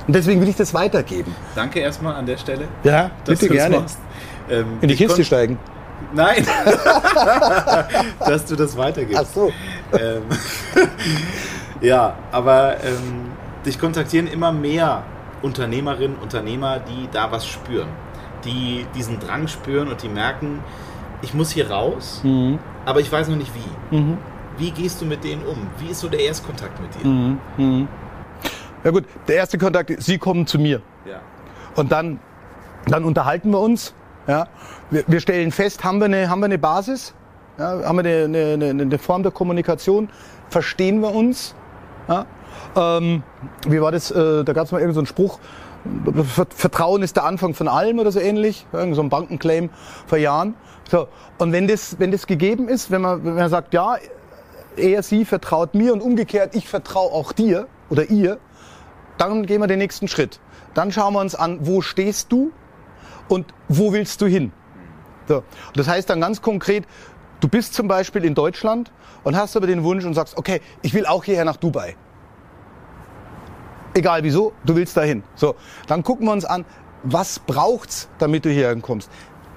Und 0.08 0.16
deswegen 0.16 0.42
will 0.42 0.50
ich 0.50 0.56
das 0.56 0.74
weitergeben. 0.74 1.34
Danke 1.56 1.80
erstmal 1.80 2.16
an 2.16 2.26
der 2.26 2.38
Stelle. 2.38 2.68
Ja, 2.84 3.12
bitte 3.26 3.48
gerne. 3.48 3.86
Ähm, 4.50 4.66
in 4.82 4.90
die 4.90 4.96
Kiste 4.96 5.24
steigen. 5.24 5.58
Nein, 6.14 6.46
dass 8.20 8.46
du 8.46 8.56
das 8.56 8.76
weitergibst. 8.76 9.22
Ach 9.22 9.34
so. 9.34 9.52
Ähm, 9.94 10.24
ja, 11.82 12.16
aber 12.32 12.84
ähm, 12.84 13.32
dich 13.66 13.80
kontaktieren 13.80 14.28
immer 14.28 14.52
mehr 14.52 15.04
Unternehmerinnen, 15.42 16.18
Unternehmer, 16.18 16.80
die 16.80 17.08
da 17.12 17.32
was 17.32 17.46
spüren. 17.46 17.90
die 18.44 18.86
diesen 18.94 19.20
Drang 19.20 19.48
spüren 19.48 19.88
und 19.88 20.04
die 20.04 20.10
merken, 20.10 20.60
ich 21.22 21.34
muss 21.34 21.52
hier 21.52 21.72
raus, 21.72 22.20
mhm. 22.24 22.60
aber 22.86 23.00
ich 23.00 23.10
weiß 23.10 23.30
noch 23.30 23.38
nicht 23.38 23.52
wie. 23.56 23.96
Mhm. 23.96 24.18
Wie 24.58 24.72
gehst 24.72 25.02
du 25.02 25.06
mit 25.06 25.24
denen 25.24 25.44
um? 25.46 25.68
Wie 25.80 25.88
ist 25.88 26.02
so 26.02 26.10
der 26.10 26.20
Erstkontakt 26.20 26.80
mit 26.82 26.94
dir? 26.94 27.08
Mhm. 27.08 27.88
Ja 28.84 28.92
gut, 28.92 29.06
der 29.28 29.36
erste 29.36 29.58
Kontakt, 29.58 29.92
sie 30.00 30.18
kommen 30.18 30.46
zu 30.46 30.60
mir. 30.60 30.82
Ja. 31.06 31.22
Und 31.76 31.92
dann, 31.92 32.20
dann 32.88 33.04
unterhalten 33.04 33.52
wir 33.52 33.60
uns. 33.60 33.94
Ja. 34.28 34.48
Wir, 34.92 35.04
wir 35.08 35.20
stellen 35.20 35.52
fest, 35.52 35.84
haben 35.84 36.00
wir 36.00 36.06
eine, 36.06 36.30
haben 36.30 36.40
wir 36.40 36.46
eine 36.46 36.58
Basis? 36.58 37.14
Ja, 37.58 37.84
haben 37.84 38.04
wir 38.04 38.26
eine, 38.26 38.54
eine, 38.54 38.70
eine 38.70 38.98
Form 38.98 39.24
der 39.24 39.32
Kommunikation? 39.32 40.10
Verstehen 40.50 41.02
wir 41.02 41.14
uns? 41.14 41.56
Ja. 42.08 42.26
Ähm, 42.76 43.24
wie 43.68 43.82
war 43.82 43.92
das? 43.92 44.12
Äh, 44.12 44.44
da 44.44 44.54
gab 44.54 44.66
es 44.66 44.72
mal 44.72 44.80
irgendeinen 44.80 45.06
so 45.06 45.10
Spruch. 45.10 45.40
Vertrauen 46.56 47.04
ist 47.04 47.18
der 47.18 47.26
Anfang 47.26 47.54
von 47.54 47.68
allem 47.68 48.00
oder 48.00 48.12
so 48.12 48.20
ähnlich. 48.20 48.66
Irgend 48.72 48.96
so 48.96 49.02
ein 49.02 49.10
Bankenclaim 49.10 49.70
vor 50.08 50.18
Jahren. 50.18 50.56
So. 50.90 51.08
Und 51.38 51.52
wenn 51.52 51.68
das, 51.68 52.00
wenn 52.00 52.12
das 52.12 52.28
gegeben 52.28 52.68
ist, 52.68 52.92
wenn 52.92 53.02
man, 53.02 53.24
wenn 53.24 53.36
man 53.36 53.50
sagt, 53.50 53.74
ja, 53.74 53.98
er, 54.76 55.04
sie 55.04 55.26
vertraut 55.26 55.76
mir 55.76 55.94
und 55.94 56.02
umgekehrt, 56.02 56.56
ich 56.56 56.68
vertraue 56.68 57.12
auch 57.12 57.32
dir 57.32 57.68
oder 57.90 58.10
ihr, 58.10 58.40
dann 59.18 59.46
gehen 59.46 59.62
wir 59.62 59.68
den 59.68 59.80
nächsten 59.80 60.08
Schritt. 60.08 60.40
Dann 60.74 60.92
schauen 60.92 61.14
wir 61.14 61.20
uns 61.20 61.36
an, 61.36 61.60
wo 61.62 61.82
stehst 61.82 62.32
du 62.32 62.52
und 63.28 63.54
wo 63.68 63.94
willst 63.94 64.22
du 64.22 64.26
hin. 64.26 64.52
So. 65.28 65.44
Das 65.76 65.88
heißt 65.88 66.10
dann 66.10 66.22
ganz 66.22 66.42
konkret, 66.42 66.86
du 67.40 67.48
bist 67.48 67.74
zum 67.74 67.88
Beispiel 67.88 68.26
in 68.26 68.36
Deutschland 68.36 68.92
und 69.24 69.36
hast 69.36 69.56
aber 69.56 69.68
den 69.68 69.84
Wunsch 69.84 70.06
und 70.06 70.14
sagst, 70.14 70.38
okay, 70.38 70.62
ich 70.82 70.94
will 70.94 71.06
auch 71.06 71.24
hierher 71.24 71.46
nach 71.46 71.58
Dubai. 71.58 71.96
Egal 73.94 74.24
wieso, 74.24 74.54
du 74.66 74.76
willst 74.76 74.98
dahin. 74.98 75.24
So, 75.36 75.56
dann 75.88 76.04
gucken 76.04 76.26
wir 76.26 76.32
uns 76.32 76.46
an, 76.46 76.66
was 77.04 77.40
braucht's, 77.40 78.10
damit 78.18 78.46
du 78.46 78.50
hierher 78.50 78.76
kommst. 78.78 79.10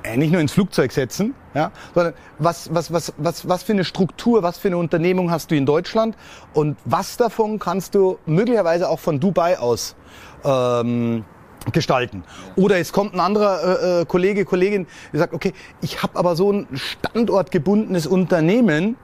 Äh, 0.07 0.17
nicht 0.17 0.31
nur 0.31 0.41
ins 0.41 0.53
Flugzeug 0.53 0.93
setzen, 0.93 1.35
ja, 1.55 1.73
sondern 1.95 2.15
was, 2.39 2.73
was, 2.73 2.93
was, 2.93 3.13
was, 3.17 3.49
was 3.49 3.63
für 3.65 3.73
eine 3.73 3.85
Struktur, 3.85 4.43
was 4.43 4.59
für 4.59 4.69
eine 4.69 4.77
Unternehmung 4.77 5.31
hast 5.31 5.51
du 5.51 5.57
in 5.57 5.67
Deutschland 5.67 6.17
und 6.55 6.77
was 6.85 7.17
davon 7.17 7.59
kannst 7.59 7.95
du 7.95 8.19
möglicherweise 8.25 8.89
auch 8.89 9.01
von 9.01 9.19
Dubai 9.19 9.59
aus 9.59 9.97
ähm, 10.45 11.25
gestalten. 11.73 12.23
Oder 12.55 12.79
es 12.79 12.93
kommt 12.93 13.15
ein 13.15 13.21
anderer 13.21 13.83
äh, 13.83 14.03
äh 14.03 14.05
Kollege, 14.05 14.45
Kollegin, 14.45 14.87
die 15.13 15.19
sagt, 15.19 15.35
okay, 15.35 15.53
ich 15.81 16.03
habe 16.03 16.17
aber 16.17 16.37
so 16.37 16.53
ein 16.53 16.69
standortgebundenes 16.73 18.07
Unternehmen, 18.07 18.97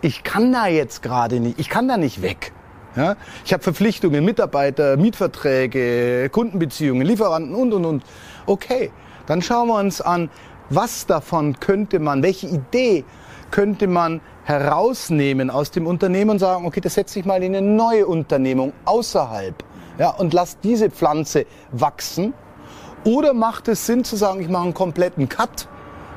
ich 0.00 0.22
kann 0.22 0.52
da 0.52 0.68
jetzt 0.68 1.02
gerade 1.02 1.40
nicht, 1.40 1.58
ich 1.58 1.68
kann 1.68 1.86
da 1.86 1.98
nicht 1.98 2.22
weg. 2.22 2.52
Ja? 2.96 3.16
Ich 3.44 3.52
habe 3.52 3.62
Verpflichtungen, 3.62 4.24
Mitarbeiter, 4.24 4.96
Mietverträge, 4.96 6.30
Kundenbeziehungen, 6.30 7.06
Lieferanten 7.06 7.54
und, 7.54 7.74
und, 7.74 7.84
und. 7.84 8.04
Okay, 8.46 8.90
dann 9.26 9.42
schauen 9.42 9.68
wir 9.68 9.78
uns 9.78 10.00
an, 10.00 10.30
was 10.70 11.06
davon 11.06 11.58
könnte 11.60 11.98
man, 11.98 12.22
welche 12.22 12.46
Idee 12.46 13.04
könnte 13.50 13.86
man 13.86 14.20
herausnehmen 14.44 15.50
aus 15.50 15.70
dem 15.70 15.86
Unternehmen 15.86 16.30
und 16.30 16.38
sagen, 16.38 16.66
okay, 16.66 16.80
das 16.80 16.94
setze 16.94 17.18
ich 17.18 17.24
mal 17.24 17.42
in 17.42 17.54
eine 17.54 17.66
neue 17.66 18.06
Unternehmung 18.06 18.72
außerhalb 18.84 19.54
ja, 19.98 20.10
und 20.10 20.34
lass 20.34 20.58
diese 20.60 20.90
Pflanze 20.90 21.46
wachsen. 21.72 22.34
Oder 23.04 23.34
macht 23.34 23.68
es 23.68 23.86
Sinn 23.86 24.04
zu 24.04 24.16
sagen, 24.16 24.40
ich 24.40 24.48
mache 24.48 24.64
einen 24.64 24.74
kompletten 24.74 25.28
Cut, 25.28 25.68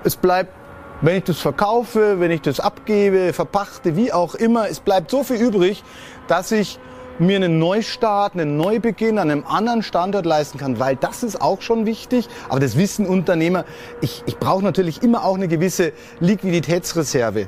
es 0.03 0.15
bleibt 0.15 0.53
wenn 1.01 1.17
ich 1.17 1.23
das 1.23 1.39
verkaufe, 1.39 2.19
wenn 2.19 2.31
ich 2.31 2.41
das 2.41 2.59
abgebe, 2.59 3.31
verpachte, 3.31 3.95
wie 3.95 4.11
auch 4.11 4.35
immer, 4.35 4.67
es 4.67 4.79
bleibt 4.79 5.11
so 5.11 5.23
viel 5.23 5.37
übrig, 5.37 5.83
dass 6.27 6.51
ich 6.51 6.77
mir 7.19 7.35
einen 7.35 7.59
Neustart, 7.59 8.33
einen 8.33 8.57
Neubeginn 8.57 9.17
an 9.17 9.29
einem 9.29 9.45
anderen 9.45 9.83
Standort 9.83 10.25
leisten 10.25 10.57
kann, 10.57 10.79
weil 10.79 10.95
das 10.95 11.23
ist 11.23 11.41
auch 11.41 11.61
schon 11.61 11.85
wichtig. 11.85 12.27
Aber 12.47 12.59
das 12.59 12.77
wissen 12.77 13.05
Unternehmer. 13.05 13.65
Ich, 14.01 14.23
ich 14.25 14.37
brauche 14.37 14.63
natürlich 14.63 15.03
immer 15.03 15.25
auch 15.25 15.35
eine 15.35 15.47
gewisse 15.47 15.93
Liquiditätsreserve. 16.19 17.47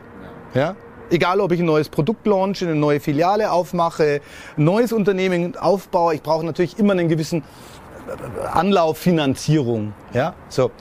Ja? 0.53 0.75
Egal, 1.09 1.41
ob 1.41 1.51
ich 1.51 1.59
ein 1.59 1.65
neues 1.65 1.89
Produkt 1.89 2.25
launche, 2.25 2.65
eine 2.65 2.75
neue 2.75 2.99
Filiale 2.99 3.51
aufmache, 3.51 4.21
ein 4.57 4.63
neues 4.63 4.93
Unternehmen 4.93 5.57
aufbaue, 5.57 6.15
ich 6.15 6.21
brauche 6.21 6.45
natürlich 6.45 6.79
immer 6.79 6.93
einen 6.93 7.09
gewissen 7.09 7.43
Anlauffinanzierung. 8.53 9.93
Ja? 10.13 10.35
So. 10.49 10.71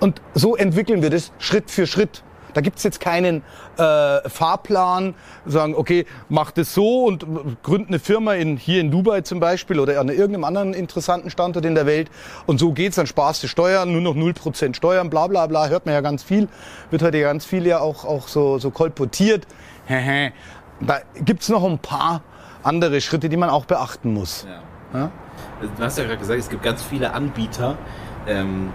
Und 0.00 0.20
so 0.34 0.56
entwickeln 0.56 1.02
wir 1.02 1.10
das 1.10 1.32
Schritt 1.38 1.70
für 1.70 1.86
Schritt. 1.86 2.22
Da 2.56 2.62
gibt's 2.62 2.82
jetzt 2.84 3.00
keinen 3.00 3.42
äh, 3.76 4.26
Fahrplan, 4.30 5.14
sagen, 5.44 5.74
okay, 5.74 6.06
mach 6.30 6.50
das 6.52 6.72
so 6.72 7.04
und 7.04 7.26
gründ 7.62 7.88
eine 7.88 7.98
Firma 7.98 8.32
in, 8.32 8.56
hier 8.56 8.80
in 8.80 8.90
Dubai 8.90 9.20
zum 9.20 9.40
Beispiel 9.40 9.78
oder 9.78 10.00
an 10.00 10.08
irgendeinem 10.08 10.44
anderen 10.44 10.72
interessanten 10.72 11.28
Standort 11.28 11.66
in 11.66 11.74
der 11.74 11.84
Welt 11.84 12.10
und 12.46 12.58
so 12.58 12.72
geht's, 12.72 12.96
dann 12.96 13.06
sparst 13.06 13.42
du 13.42 13.46
Steuern, 13.46 13.92
nur 13.92 14.00
noch 14.00 14.14
0% 14.14 14.74
Steuern, 14.74 15.10
bla 15.10 15.26
bla 15.26 15.46
bla, 15.46 15.68
hört 15.68 15.84
man 15.84 15.94
ja 15.94 16.00
ganz 16.00 16.22
viel, 16.22 16.48
wird 16.88 17.02
heute 17.02 17.20
ganz 17.20 17.44
viel 17.44 17.66
ja 17.66 17.80
auch, 17.80 18.06
auch 18.06 18.26
so, 18.26 18.58
so 18.58 18.70
kolportiert. 18.70 19.46
da 19.86 21.00
gibt's 21.22 21.50
noch 21.50 21.62
ein 21.62 21.78
paar 21.78 22.22
andere 22.62 23.02
Schritte, 23.02 23.28
die 23.28 23.36
man 23.36 23.50
auch 23.50 23.66
beachten 23.66 24.14
muss. 24.14 24.46
Ja. 24.48 24.98
Ja? 24.98 25.10
Du 25.76 25.84
hast 25.84 25.98
ja 25.98 26.04
gerade 26.04 26.16
gesagt, 26.16 26.40
es 26.40 26.48
gibt 26.48 26.62
ganz 26.62 26.82
viele 26.82 27.12
Anbieter. 27.12 27.76
Ähm, 28.26 28.72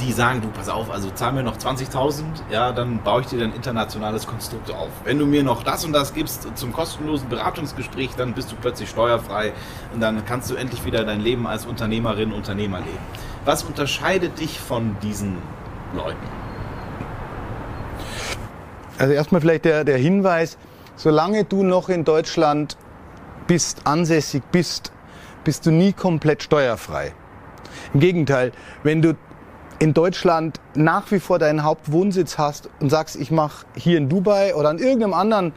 die 0.00 0.12
sagen, 0.12 0.40
du 0.40 0.48
pass 0.48 0.68
auf, 0.68 0.90
also 0.90 1.10
zahl 1.10 1.32
mir 1.32 1.42
noch 1.42 1.56
20.000, 1.56 2.22
ja, 2.50 2.72
dann 2.72 3.02
baue 3.02 3.22
ich 3.22 3.26
dir 3.26 3.42
ein 3.42 3.52
internationales 3.52 4.26
Konstrukt 4.26 4.70
auf. 4.70 4.88
Wenn 5.04 5.18
du 5.18 5.26
mir 5.26 5.42
noch 5.42 5.62
das 5.62 5.84
und 5.84 5.92
das 5.92 6.14
gibst 6.14 6.48
zum 6.56 6.72
kostenlosen 6.72 7.28
Beratungsgespräch, 7.28 8.10
dann 8.16 8.34
bist 8.34 8.52
du 8.52 8.56
plötzlich 8.56 8.88
steuerfrei 8.88 9.52
und 9.94 10.00
dann 10.00 10.24
kannst 10.24 10.50
du 10.50 10.54
endlich 10.54 10.84
wieder 10.84 11.04
dein 11.04 11.20
Leben 11.20 11.46
als 11.46 11.66
Unternehmerin, 11.66 12.32
Unternehmer 12.32 12.78
leben. 12.78 12.98
Was 13.44 13.62
unterscheidet 13.62 14.38
dich 14.40 14.60
von 14.60 14.96
diesen 15.02 15.38
Leuten? 15.94 16.26
Also 18.98 19.12
erstmal 19.12 19.40
vielleicht 19.40 19.64
der, 19.64 19.84
der 19.84 19.96
Hinweis, 19.96 20.58
solange 20.96 21.44
du 21.44 21.62
noch 21.62 21.88
in 21.88 22.04
Deutschland 22.04 22.76
bist, 23.46 23.86
ansässig 23.86 24.42
bist, 24.50 24.92
bist 25.44 25.66
du 25.66 25.70
nie 25.70 25.92
komplett 25.92 26.42
steuerfrei. 26.42 27.12
Im 27.94 28.00
Gegenteil, 28.00 28.52
wenn 28.82 29.02
du 29.02 29.16
in 29.78 29.94
Deutschland 29.94 30.60
nach 30.74 31.10
wie 31.10 31.20
vor 31.20 31.38
deinen 31.38 31.62
Hauptwohnsitz 31.62 32.38
hast 32.38 32.68
und 32.80 32.90
sagst, 32.90 33.16
ich 33.16 33.30
mache 33.30 33.66
hier 33.76 33.98
in 33.98 34.08
Dubai 34.08 34.54
oder 34.54 34.70
an 34.70 34.78
irgendeinem 34.78 35.14
anderen 35.14 35.52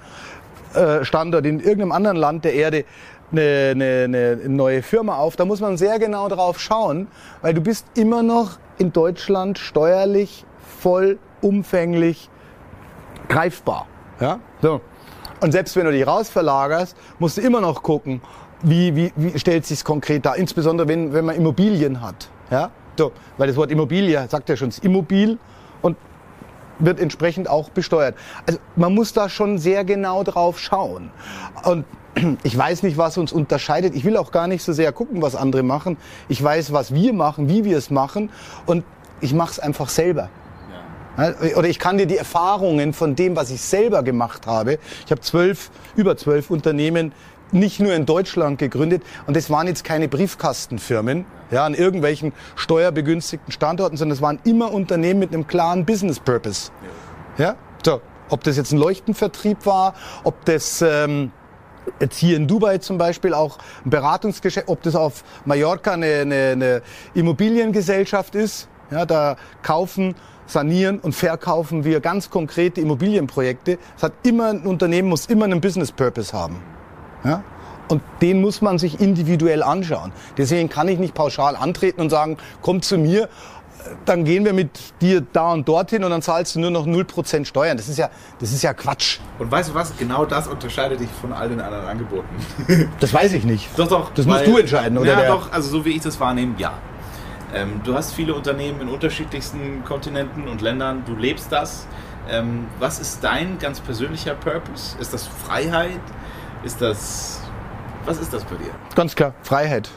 äh, 0.74 1.04
Standort, 1.04 1.46
in 1.46 1.60
irgendeinem 1.60 1.92
anderen 1.92 2.18
Land 2.18 2.46
der 2.46 2.54
Erde 2.54 2.86
eine, 3.32 3.72
eine, 3.72 4.06
eine 4.06 4.50
neue 4.50 4.84
Firma 4.84 5.16
auf, 5.16 5.36
da 5.36 5.46
muss 5.46 5.62
man 5.62 5.78
sehr 5.78 6.00
genau 6.00 6.28
drauf 6.28 6.60
schauen, 6.60 7.08
weil 7.42 7.54
du 7.54 7.62
bist 7.62 7.86
immer 7.96 8.24
noch 8.24 8.60
in 8.78 8.92
Deutschland 8.92 9.58
steuerlich 9.58 10.46
vollumfänglich 10.80 12.30
greifbar. 13.28 13.88
Ja? 14.20 14.40
So. 14.62 14.82
Und 15.40 15.52
selbst 15.54 15.76
wenn 15.76 15.86
du 15.86 15.92
dich 15.92 16.06
rausverlagerst, 16.06 16.96
musst 17.20 17.38
du 17.38 17.42
immer 17.42 17.62
noch 17.62 17.82
gucken, 17.82 18.22
wie, 18.62 18.96
wie, 18.96 19.12
wie 19.16 19.40
stellt 19.40 19.66
sich 19.66 19.84
konkret 19.84 20.26
dar, 20.26 20.36
insbesondere 20.36 20.88
wenn, 20.88 21.14
wenn 21.14 21.26
man 21.26 21.36
Immobilien 21.36 22.02
hat. 22.02 22.30
Ja? 22.52 22.70
So, 22.98 23.12
weil 23.38 23.48
das 23.48 23.56
Wort 23.56 23.72
Immobilie 23.72 24.28
sagt 24.30 24.50
ja 24.50 24.56
schon, 24.56 24.70
es 24.70 24.78
ist 24.78 24.86
immobil 24.86 25.40
und 25.82 25.98
wird 26.80 27.00
entsprechend 27.00 27.50
auch 27.50 27.70
besteuert. 27.70 28.16
Also 28.46 28.60
man 28.76 28.94
muss 28.94 29.14
da 29.14 29.30
schon 29.30 29.58
sehr 29.58 29.86
genau 29.86 30.24
drauf 30.24 30.60
schauen. 30.60 31.12
Und 31.64 31.86
ich 32.44 32.58
weiß 32.58 32.84
nicht, 32.84 32.98
was 32.98 33.18
uns 33.18 33.32
unterscheidet. 33.32 33.96
Ich 33.96 34.04
will 34.04 34.18
auch 34.18 34.32
gar 34.32 34.48
nicht 34.48 34.64
so 34.64 34.74
sehr 34.74 34.92
gucken, 34.92 35.22
was 35.22 35.36
andere 35.36 35.64
machen. 35.64 35.98
Ich 36.28 36.44
weiß, 36.44 36.74
was 36.74 36.94
wir 36.94 37.14
machen, 37.14 37.50
wie 37.50 37.64
wir 37.64 37.78
es 37.78 37.90
machen 37.90 38.30
und 38.66 38.84
ich 39.22 39.34
mache 39.34 39.52
es 39.52 39.60
einfach 39.60 39.90
selber. 39.90 40.30
Oder 41.56 41.68
ich 41.68 41.78
kann 41.78 41.98
dir 41.98 42.06
die 42.06 42.18
Erfahrungen 42.18 42.94
von 42.94 43.16
dem, 43.16 43.36
was 43.36 43.52
ich 43.52 43.62
selber 43.62 44.02
gemacht 44.02 44.48
habe. 44.48 44.80
Ich 45.06 45.12
habe 45.12 45.22
zwölf, 45.22 45.70
über 45.96 46.16
zwölf 46.16 46.50
Unternehmen 46.50 47.12
nicht 47.52 47.80
nur 47.80 47.94
in 47.94 48.06
Deutschland 48.06 48.60
gegründet 48.60 49.04
und 49.28 49.36
das 49.36 49.50
waren 49.50 49.68
jetzt 49.68 49.84
keine 49.84 50.08
Briefkastenfirmen 50.08 51.26
ja, 51.52 51.66
an 51.66 51.74
irgendwelchen 51.74 52.34
steuerbegünstigten 52.56 53.52
Standorten, 53.52 53.98
sondern 53.98 54.16
es 54.16 54.22
waren 54.22 54.40
immer 54.44 54.72
Unternehmen 54.74 55.20
mit 55.20 55.34
einem 55.34 55.48
klaren 55.48 55.86
Business 55.86 56.20
Purpose. 56.20 56.72
Ja, 57.38 57.56
so, 57.86 58.02
ob 58.30 58.44
das 58.44 58.58
jetzt 58.58 58.72
ein 58.72 58.78
Leuchtenvertrieb 58.78 59.66
war, 59.66 59.94
ob 60.24 60.46
das 60.46 60.82
ähm, 60.82 61.32
jetzt 62.00 62.18
hier 62.18 62.38
in 62.38 62.48
Dubai 62.48 62.78
zum 62.78 62.98
Beispiel 62.98 63.34
auch 63.34 63.58
ein 63.86 63.90
Beratungsgeschäft, 63.90 64.68
ob 64.68 64.82
das 64.84 64.96
auf 64.96 65.24
Mallorca 65.46 65.94
eine, 65.94 66.22
eine, 66.22 66.36
eine 66.52 66.82
Immobiliengesellschaft 67.14 68.36
ist, 68.36 68.68
ja, 68.90 69.06
da 69.06 69.38
kaufen 69.62 70.16
sanieren 70.48 71.00
und 71.00 71.14
verkaufen 71.14 71.84
wir 71.84 72.02
ganz 72.02 72.30
konkrete 72.30 72.82
Immobilienprojekte. 72.82 73.78
Es 73.96 74.04
hat 74.04 74.14
immer 74.24 74.50
ein 74.50 74.62
Unternehmen 74.62 75.10
muss 75.10 75.28
immer 75.28 75.46
einen 75.46 75.62
Business 75.62 75.92
Purpose 75.92 76.34
haben. 76.34 76.62
Ja? 77.24 77.44
Und 77.88 78.02
den 78.22 78.40
muss 78.40 78.62
man 78.62 78.80
sich 78.80 79.02
individuell 79.02 79.64
anschauen. 79.64 80.14
Deswegen 80.38 80.70
kann 80.70 80.88
ich 80.88 80.98
nicht 80.98 81.14
pauschal 81.14 81.56
antreten 81.56 82.00
und 82.00 82.10
sagen, 82.10 82.38
komm 82.62 82.82
zu 82.82 82.98
mir, 82.98 83.28
dann 84.06 84.24
gehen 84.24 84.46
wir 84.46 84.54
mit 84.54 84.70
dir 85.02 85.22
da 85.22 85.54
und 85.54 85.68
dorthin 85.68 86.04
und 86.04 86.12
dann 86.12 86.22
zahlst 86.22 86.56
du 86.56 86.60
nur 86.60 86.72
noch 86.72 86.86
0% 86.86 87.46
Steuern. 87.46 87.78
Das 87.78 87.90
ist 87.90 87.98
ja, 87.98 88.10
das 88.40 88.52
ist 88.52 88.62
ja 88.62 88.74
Quatsch. 88.74 89.20
Und 89.40 89.52
weißt 89.52 89.70
du 89.70 89.74
was? 89.74 89.94
Genau 89.98 90.26
das 90.26 90.48
unterscheidet 90.48 91.00
dich 91.00 91.10
von 91.20 91.34
all 91.34 91.50
den 91.50 91.60
anderen 91.60 91.86
Angeboten. 91.86 92.28
das 93.00 93.14
weiß 93.14 93.34
ich 93.34 93.44
nicht. 93.44 93.68
Doch, 93.78 93.88
doch. 93.88 94.14
Das 94.14 94.26
musst 94.26 94.46
du 94.46 94.58
entscheiden, 94.58 94.98
oder? 94.98 95.24
Ja, 95.24 95.28
doch. 95.28 95.52
Also 95.52 95.70
so 95.70 95.86
wie 95.86 95.92
ich 95.92 96.02
das 96.02 96.20
wahrnehme, 96.20 96.56
ja. 96.58 96.74
Ähm, 97.54 97.82
du 97.84 97.94
hast 97.94 98.14
viele 98.14 98.34
Unternehmen 98.34 98.82
in 98.82 98.90
unterschiedlichsten 98.90 99.84
Kontinenten 99.84 100.48
und 100.48 100.62
Ländern. 100.62 101.04
Du 101.06 101.16
lebst 101.16 101.52
das. 101.52 101.88
Ähm, 102.30 102.68
was 102.80 103.00
ist 103.00 103.24
dein 103.24 103.58
ganz 103.60 103.80
persönlicher 103.82 104.36
Purpose? 104.36 104.98
Ist 105.00 105.14
das 105.14 105.28
Freiheit? 105.28 106.00
Ist 106.64 106.82
das. 106.82 107.42
Was 108.06 108.20
ist 108.20 108.34
das 108.34 108.44
bei 108.44 108.56
dir? 108.56 108.72
Ganz 108.96 109.16
klar, 109.16 109.34
Freiheit. 109.44 109.90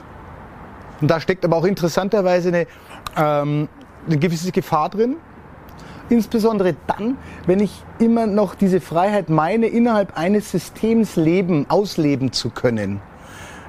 Und 1.01 1.11
da 1.11 1.21
steckt 1.21 1.45
aber 1.45 1.57
auch 1.57 1.65
interessanterweise 1.65 2.49
eine, 2.49 2.67
ähm, 3.17 3.69
eine 4.07 4.19
gewisse 4.19 4.53
Gefahr 4.53 4.89
drin. 4.89 5.17
Insbesondere 6.09 6.77
dann, 6.87 7.17
wenn 7.47 7.61
ich 7.61 7.83
immer 7.99 8.27
noch 8.27 8.55
diese 8.55 8.81
Freiheit 8.81 9.31
meine, 9.31 9.67
innerhalb 9.67 10.17
eines 10.19 10.51
Systems 10.51 11.17
leben, 11.17 11.67
ausleben 11.69 12.33
zu 12.33 12.51
können. 12.51 13.01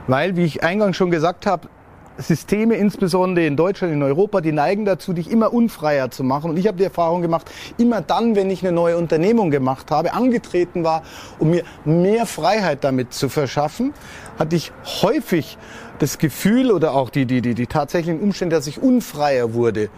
Weil, 0.08 0.36
wie 0.36 0.44
ich 0.44 0.64
eingangs 0.64 0.98
schon 0.98 1.12
gesagt 1.12 1.46
habe, 1.46 1.70
Systeme, 2.18 2.76
insbesondere 2.76 3.46
in 3.46 3.58
Deutschland, 3.58 3.94
in 3.94 4.02
Europa, 4.02 4.42
die 4.42 4.52
neigen 4.52 4.86
dazu, 4.86 5.14
dich 5.14 5.30
immer 5.30 5.54
unfreier 5.54 6.12
zu 6.12 6.24
machen. 6.24 6.50
Und 6.52 6.58
ich 6.58 6.68
habe 6.68 6.78
die 6.78 6.84
Erfahrung 6.84 7.22
gemacht, 7.22 7.52
immer 7.78 8.02
dann, 8.02 8.36
wenn 8.36 8.50
ich 8.50 8.64
eine 8.64 8.72
neue 8.72 8.98
Unternehmung 8.98 9.52
gemacht 9.52 9.92
habe, 9.92 10.14
angetreten 10.14 10.84
war, 10.84 11.04
um 11.40 11.50
mir 11.50 11.64
mehr 11.84 12.26
Freiheit 12.26 12.84
damit 12.84 13.14
zu 13.14 13.30
verschaffen, 13.30 13.94
hatte 14.40 14.56
ich 14.56 14.72
häufig 15.02 15.58
das 16.00 16.18
Gefühl 16.18 16.72
oder 16.72 16.94
auch 16.94 17.10
die, 17.10 17.26
die, 17.26 17.42
die, 17.42 17.54
die 17.54 17.68
tatsächlichen 17.68 18.22
Umstände, 18.22 18.56
dass 18.56 18.68
ich 18.68 18.82
unfreier 18.82 19.54
wurde. 19.54 19.90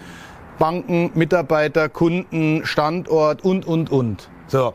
Banken, 0.58 1.12
Mitarbeiter, 1.14 1.88
Kunden, 1.88 2.66
Standort 2.66 3.44
und, 3.44 3.66
und, 3.68 3.92
und. 3.92 4.30
So. 4.48 4.74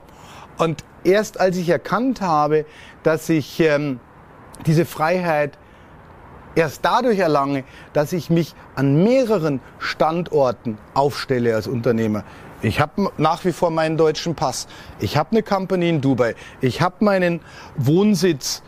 Und 0.59 0.85
erst 1.03 1.41
als 1.41 1.57
ich 1.57 1.69
erkannt 1.69 2.21
habe, 2.21 2.65
dass 3.03 3.29
ich 3.29 3.59
ähm, 3.59 3.99
diese 4.67 4.85
Freiheit 4.85 5.59
erst 6.55 6.85
dadurch 6.85 7.19
erlange, 7.19 7.65
dass 7.93 8.13
ich 8.13 8.31
mich 8.31 8.55
an 8.75 9.03
mehreren 9.03 9.61
Standorten 9.79 10.79
aufstelle 10.95 11.55
als 11.55 11.67
Unternehmer. 11.67 12.25
Ich 12.63 12.81
habe 12.81 13.11
nach 13.19 13.45
wie 13.45 13.53
vor 13.53 13.71
meinen 13.71 13.97
deutschen 13.97 14.35
Pass. 14.35 14.69
Ich 15.01 15.17
habe 15.17 15.33
eine 15.33 15.43
Company 15.43 15.89
in 15.89 16.01
Dubai. 16.01 16.37
Ich 16.61 16.81
habe 16.81 16.97
meinen 17.05 17.41
Wohnsitz, 17.77 18.63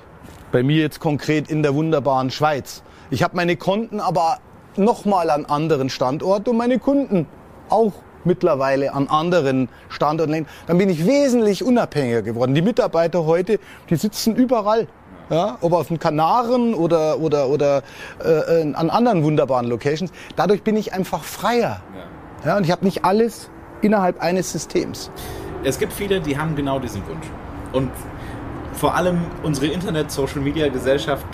bei 0.50 0.62
mir 0.62 0.80
jetzt 0.80 1.00
konkret 1.00 1.50
in 1.50 1.62
der 1.62 1.74
wunderbaren 1.74 2.30
Schweiz. 2.30 2.82
Ich 3.10 3.22
habe 3.22 3.36
meine 3.36 3.56
Konten 3.56 4.00
aber 4.00 4.38
nochmal 4.76 5.30
an 5.30 5.44
anderen 5.46 5.90
Standorten 5.90 6.50
und 6.50 6.56
meine 6.56 6.78
Kunden 6.78 7.26
auch 7.68 7.92
mittlerweile 8.24 8.94
an 8.94 9.08
anderen 9.08 9.68
Standorten. 9.88 10.46
Dann 10.66 10.78
bin 10.78 10.88
ich 10.88 11.06
wesentlich 11.06 11.62
unabhängiger 11.62 12.22
geworden. 12.22 12.54
Die 12.54 12.62
Mitarbeiter 12.62 13.26
heute, 13.26 13.60
die 13.90 13.96
sitzen 13.96 14.34
überall 14.34 14.88
ja, 15.30 15.58
ob 15.60 15.72
auf 15.72 15.88
den 15.88 15.98
Kanaren 15.98 16.74
oder, 16.74 17.18
oder, 17.18 17.48
oder 17.48 17.82
äh, 18.22 18.72
an 18.72 18.90
anderen 18.90 19.24
wunderbaren 19.24 19.66
Locations. 19.66 20.12
Dadurch 20.36 20.62
bin 20.62 20.76
ich 20.76 20.92
einfach 20.92 21.24
freier. 21.24 21.80
Ja. 22.44 22.50
ja 22.50 22.56
und 22.56 22.64
ich 22.64 22.70
habe 22.70 22.84
nicht 22.84 23.04
alles 23.04 23.50
innerhalb 23.82 24.20
eines 24.20 24.52
Systems. 24.52 25.10
Es 25.62 25.78
gibt 25.78 25.92
viele, 25.92 26.20
die 26.20 26.38
haben 26.38 26.56
genau 26.56 26.78
diesen 26.78 27.06
Wunsch. 27.06 27.26
Und 27.72 27.90
vor 28.74 28.94
allem 28.94 29.18
unsere 29.42 29.66
Internet-Social-Media-Gesellschaft 29.66 31.26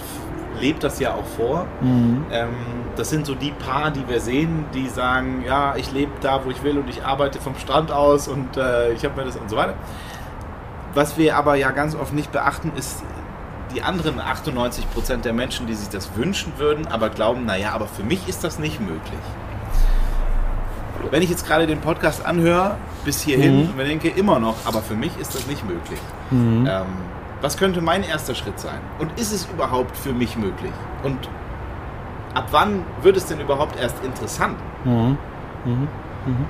lebt 0.60 0.84
das 0.84 1.00
ja 1.00 1.14
auch 1.14 1.24
vor. 1.36 1.66
Mhm. 1.80 2.24
Ähm, 2.30 2.48
das 2.96 3.10
sind 3.10 3.26
so 3.26 3.34
die 3.34 3.50
paar, 3.50 3.90
die 3.90 4.06
wir 4.08 4.20
sehen, 4.20 4.66
die 4.74 4.88
sagen, 4.88 5.44
ja, 5.46 5.74
ich 5.76 5.92
lebe 5.92 6.12
da, 6.20 6.44
wo 6.44 6.50
ich 6.50 6.62
will 6.62 6.78
und 6.78 6.88
ich 6.88 7.02
arbeite 7.04 7.40
vom 7.40 7.54
Strand 7.56 7.90
aus 7.90 8.28
und 8.28 8.56
äh, 8.56 8.92
ich 8.92 9.04
habe 9.04 9.16
mir 9.16 9.24
das 9.24 9.36
und 9.36 9.48
so 9.48 9.56
weiter. 9.56 9.74
Was 10.94 11.16
wir 11.16 11.36
aber 11.36 11.54
ja 11.54 11.70
ganz 11.70 11.94
oft 11.94 12.12
nicht 12.12 12.32
beachten, 12.32 12.72
ist 12.76 13.02
die 13.74 13.82
anderen 13.82 14.20
98 14.20 14.90
Prozent 14.92 15.24
der 15.24 15.32
Menschen, 15.32 15.66
die 15.66 15.74
sich 15.74 15.88
das 15.88 16.16
wünschen 16.16 16.52
würden, 16.58 16.86
aber 16.86 17.08
glauben, 17.10 17.46
naja, 17.46 17.72
aber 17.72 17.86
für 17.86 18.02
mich 18.02 18.28
ist 18.28 18.44
das 18.44 18.58
nicht 18.58 18.80
möglich. 18.80 19.20
Wenn 21.10 21.22
ich 21.22 21.30
jetzt 21.30 21.46
gerade 21.46 21.66
den 21.66 21.80
Podcast 21.80 22.24
anhöre, 22.24 22.76
bis 23.04 23.22
hierhin, 23.22 23.56
mhm. 23.56 23.60
und 23.70 23.76
mir 23.76 23.84
denke, 23.84 24.08
immer 24.08 24.38
noch, 24.38 24.56
aber 24.64 24.82
für 24.82 24.94
mich 24.94 25.12
ist 25.18 25.34
das 25.34 25.46
nicht 25.46 25.66
möglich. 25.66 26.00
Mhm. 26.30 26.66
Ähm, 26.70 26.86
was 27.40 27.56
könnte 27.56 27.80
mein 27.80 28.02
erster 28.02 28.34
Schritt 28.34 28.60
sein? 28.60 28.78
Und 28.98 29.18
ist 29.18 29.32
es 29.32 29.46
überhaupt 29.46 29.96
für 29.96 30.12
mich 30.12 30.36
möglich? 30.36 30.72
Und 31.02 31.28
ab 32.34 32.48
wann 32.50 32.84
wird 33.02 33.16
es 33.16 33.26
denn 33.26 33.40
überhaupt 33.40 33.80
erst 33.80 33.96
interessant? 34.04 34.58
Mhm. 34.84 35.16
Mhm. 35.64 35.88
Mhm. 36.26 36.46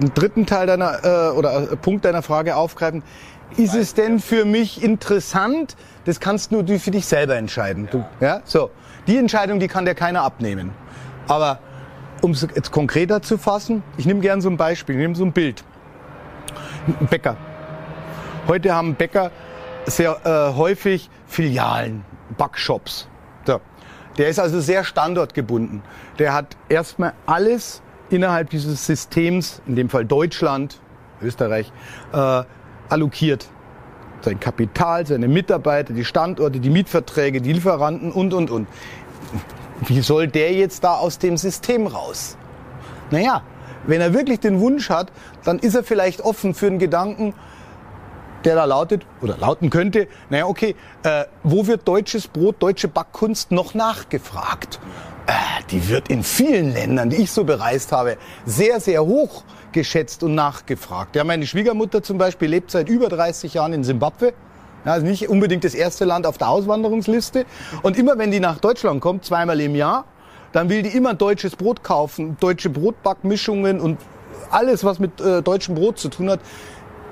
Einen 0.00 0.14
dritten 0.14 0.46
Teil 0.46 0.68
deiner 0.68 1.04
äh, 1.04 1.36
oder 1.36 1.72
äh, 1.72 1.76
Punkt 1.76 2.04
deiner 2.04 2.22
Frage 2.22 2.54
aufgreifen 2.54 3.02
ist 3.56 3.74
es 3.74 3.94
denn 3.94 4.20
für 4.20 4.44
mich 4.44 4.82
interessant? 4.82 5.76
Das 6.04 6.20
kannst 6.20 6.52
nur 6.52 6.62
du 6.62 6.78
für 6.78 6.90
dich 6.90 7.06
selber 7.06 7.36
entscheiden. 7.36 7.84
Ja. 7.84 7.90
Du, 7.90 8.04
ja? 8.20 8.40
So. 8.44 8.70
Die 9.06 9.16
Entscheidung, 9.16 9.58
die 9.58 9.68
kann 9.68 9.86
dir 9.86 9.94
keiner 9.94 10.22
abnehmen. 10.22 10.72
Aber 11.28 11.60
um 12.20 12.32
es 12.32 12.46
jetzt 12.54 12.72
konkreter 12.72 13.22
zu 13.22 13.38
fassen, 13.38 13.82
ich 13.96 14.06
nehme 14.06 14.20
gerne 14.20 14.42
so 14.42 14.50
ein 14.50 14.56
Beispiel, 14.56 14.96
ich 14.96 15.00
nehme 15.00 15.14
so 15.14 15.24
ein 15.24 15.32
Bild. 15.32 15.64
Ein 17.00 17.06
Bäcker. 17.06 17.36
Heute 18.46 18.74
haben 18.74 18.94
Bäcker 18.94 19.30
sehr 19.86 20.18
äh, 20.24 20.56
häufig 20.56 21.10
Filialen, 21.26 22.04
Backshops. 22.36 23.08
So. 23.46 23.60
Der 24.18 24.28
ist 24.28 24.38
also 24.38 24.60
sehr 24.60 24.84
standortgebunden. 24.84 25.82
Der 26.18 26.34
hat 26.34 26.56
erstmal 26.68 27.12
alles 27.26 27.82
innerhalb 28.10 28.50
dieses 28.50 28.86
Systems, 28.86 29.62
in 29.66 29.76
dem 29.76 29.88
Fall 29.88 30.04
Deutschland, 30.04 30.80
Österreich, 31.22 31.72
äh, 32.12 32.42
allokiert. 32.88 33.48
Sein 34.22 34.40
Kapital, 34.40 35.06
seine 35.06 35.28
Mitarbeiter, 35.28 35.92
die 35.92 36.04
Standorte, 36.04 36.58
die 36.60 36.70
Mietverträge, 36.70 37.40
die 37.40 37.52
Lieferanten 37.52 38.10
und, 38.10 38.34
und, 38.34 38.50
und. 38.50 38.68
Wie 39.86 40.00
soll 40.00 40.26
der 40.26 40.52
jetzt 40.52 40.82
da 40.82 40.94
aus 40.94 41.18
dem 41.18 41.36
System 41.36 41.86
raus? 41.86 42.36
Naja, 43.10 43.42
wenn 43.86 44.00
er 44.00 44.12
wirklich 44.12 44.40
den 44.40 44.60
Wunsch 44.60 44.90
hat, 44.90 45.12
dann 45.44 45.58
ist 45.58 45.74
er 45.74 45.84
vielleicht 45.84 46.20
offen 46.20 46.52
für 46.54 46.66
einen 46.66 46.78
Gedanken, 46.78 47.32
der 48.44 48.54
da 48.54 48.64
lautet 48.64 49.06
oder 49.20 49.36
lauten 49.36 49.70
könnte, 49.70 50.08
naja, 50.30 50.46
okay, 50.46 50.74
äh, 51.02 51.24
wo 51.42 51.66
wird 51.66 51.86
deutsches 51.86 52.28
Brot, 52.28 52.56
deutsche 52.60 52.88
Backkunst 52.88 53.50
noch 53.50 53.74
nachgefragt? 53.74 54.80
Äh, 55.28 55.32
die 55.70 55.90
wird 55.90 56.08
in 56.08 56.22
vielen 56.22 56.72
Ländern, 56.72 57.10
die 57.10 57.16
ich 57.16 57.30
so 57.30 57.44
bereist 57.44 57.92
habe, 57.92 58.16
sehr, 58.46 58.80
sehr 58.80 59.04
hoch 59.04 59.44
geschätzt 59.72 60.22
und 60.22 60.34
nachgefragt. 60.34 61.16
Ja, 61.16 61.22
meine 61.22 61.46
Schwiegermutter 61.46 62.02
zum 62.02 62.16
Beispiel 62.16 62.48
lebt 62.48 62.70
seit 62.70 62.88
über 62.88 63.10
30 63.10 63.52
Jahren 63.52 63.74
in 63.74 63.84
Simbabwe. 63.84 64.32
Ja, 64.86 64.92
also 64.92 65.06
nicht 65.06 65.28
unbedingt 65.28 65.64
das 65.64 65.74
erste 65.74 66.06
Land 66.06 66.26
auf 66.26 66.38
der 66.38 66.48
Auswanderungsliste. 66.48 67.44
Und 67.82 67.98
immer 67.98 68.16
wenn 68.16 68.30
die 68.30 68.40
nach 68.40 68.58
Deutschland 68.58 69.02
kommt, 69.02 69.26
zweimal 69.26 69.60
im 69.60 69.74
Jahr, 69.74 70.06
dann 70.52 70.70
will 70.70 70.80
die 70.80 70.96
immer 70.96 71.12
deutsches 71.12 71.56
Brot 71.56 71.82
kaufen, 71.82 72.38
deutsche 72.40 72.70
Brotbackmischungen 72.70 73.80
und 73.80 73.98
alles, 74.50 74.82
was 74.82 74.98
mit 74.98 75.20
äh, 75.20 75.42
deutschem 75.42 75.74
Brot 75.74 75.98
zu 75.98 76.08
tun 76.08 76.30
hat. 76.30 76.40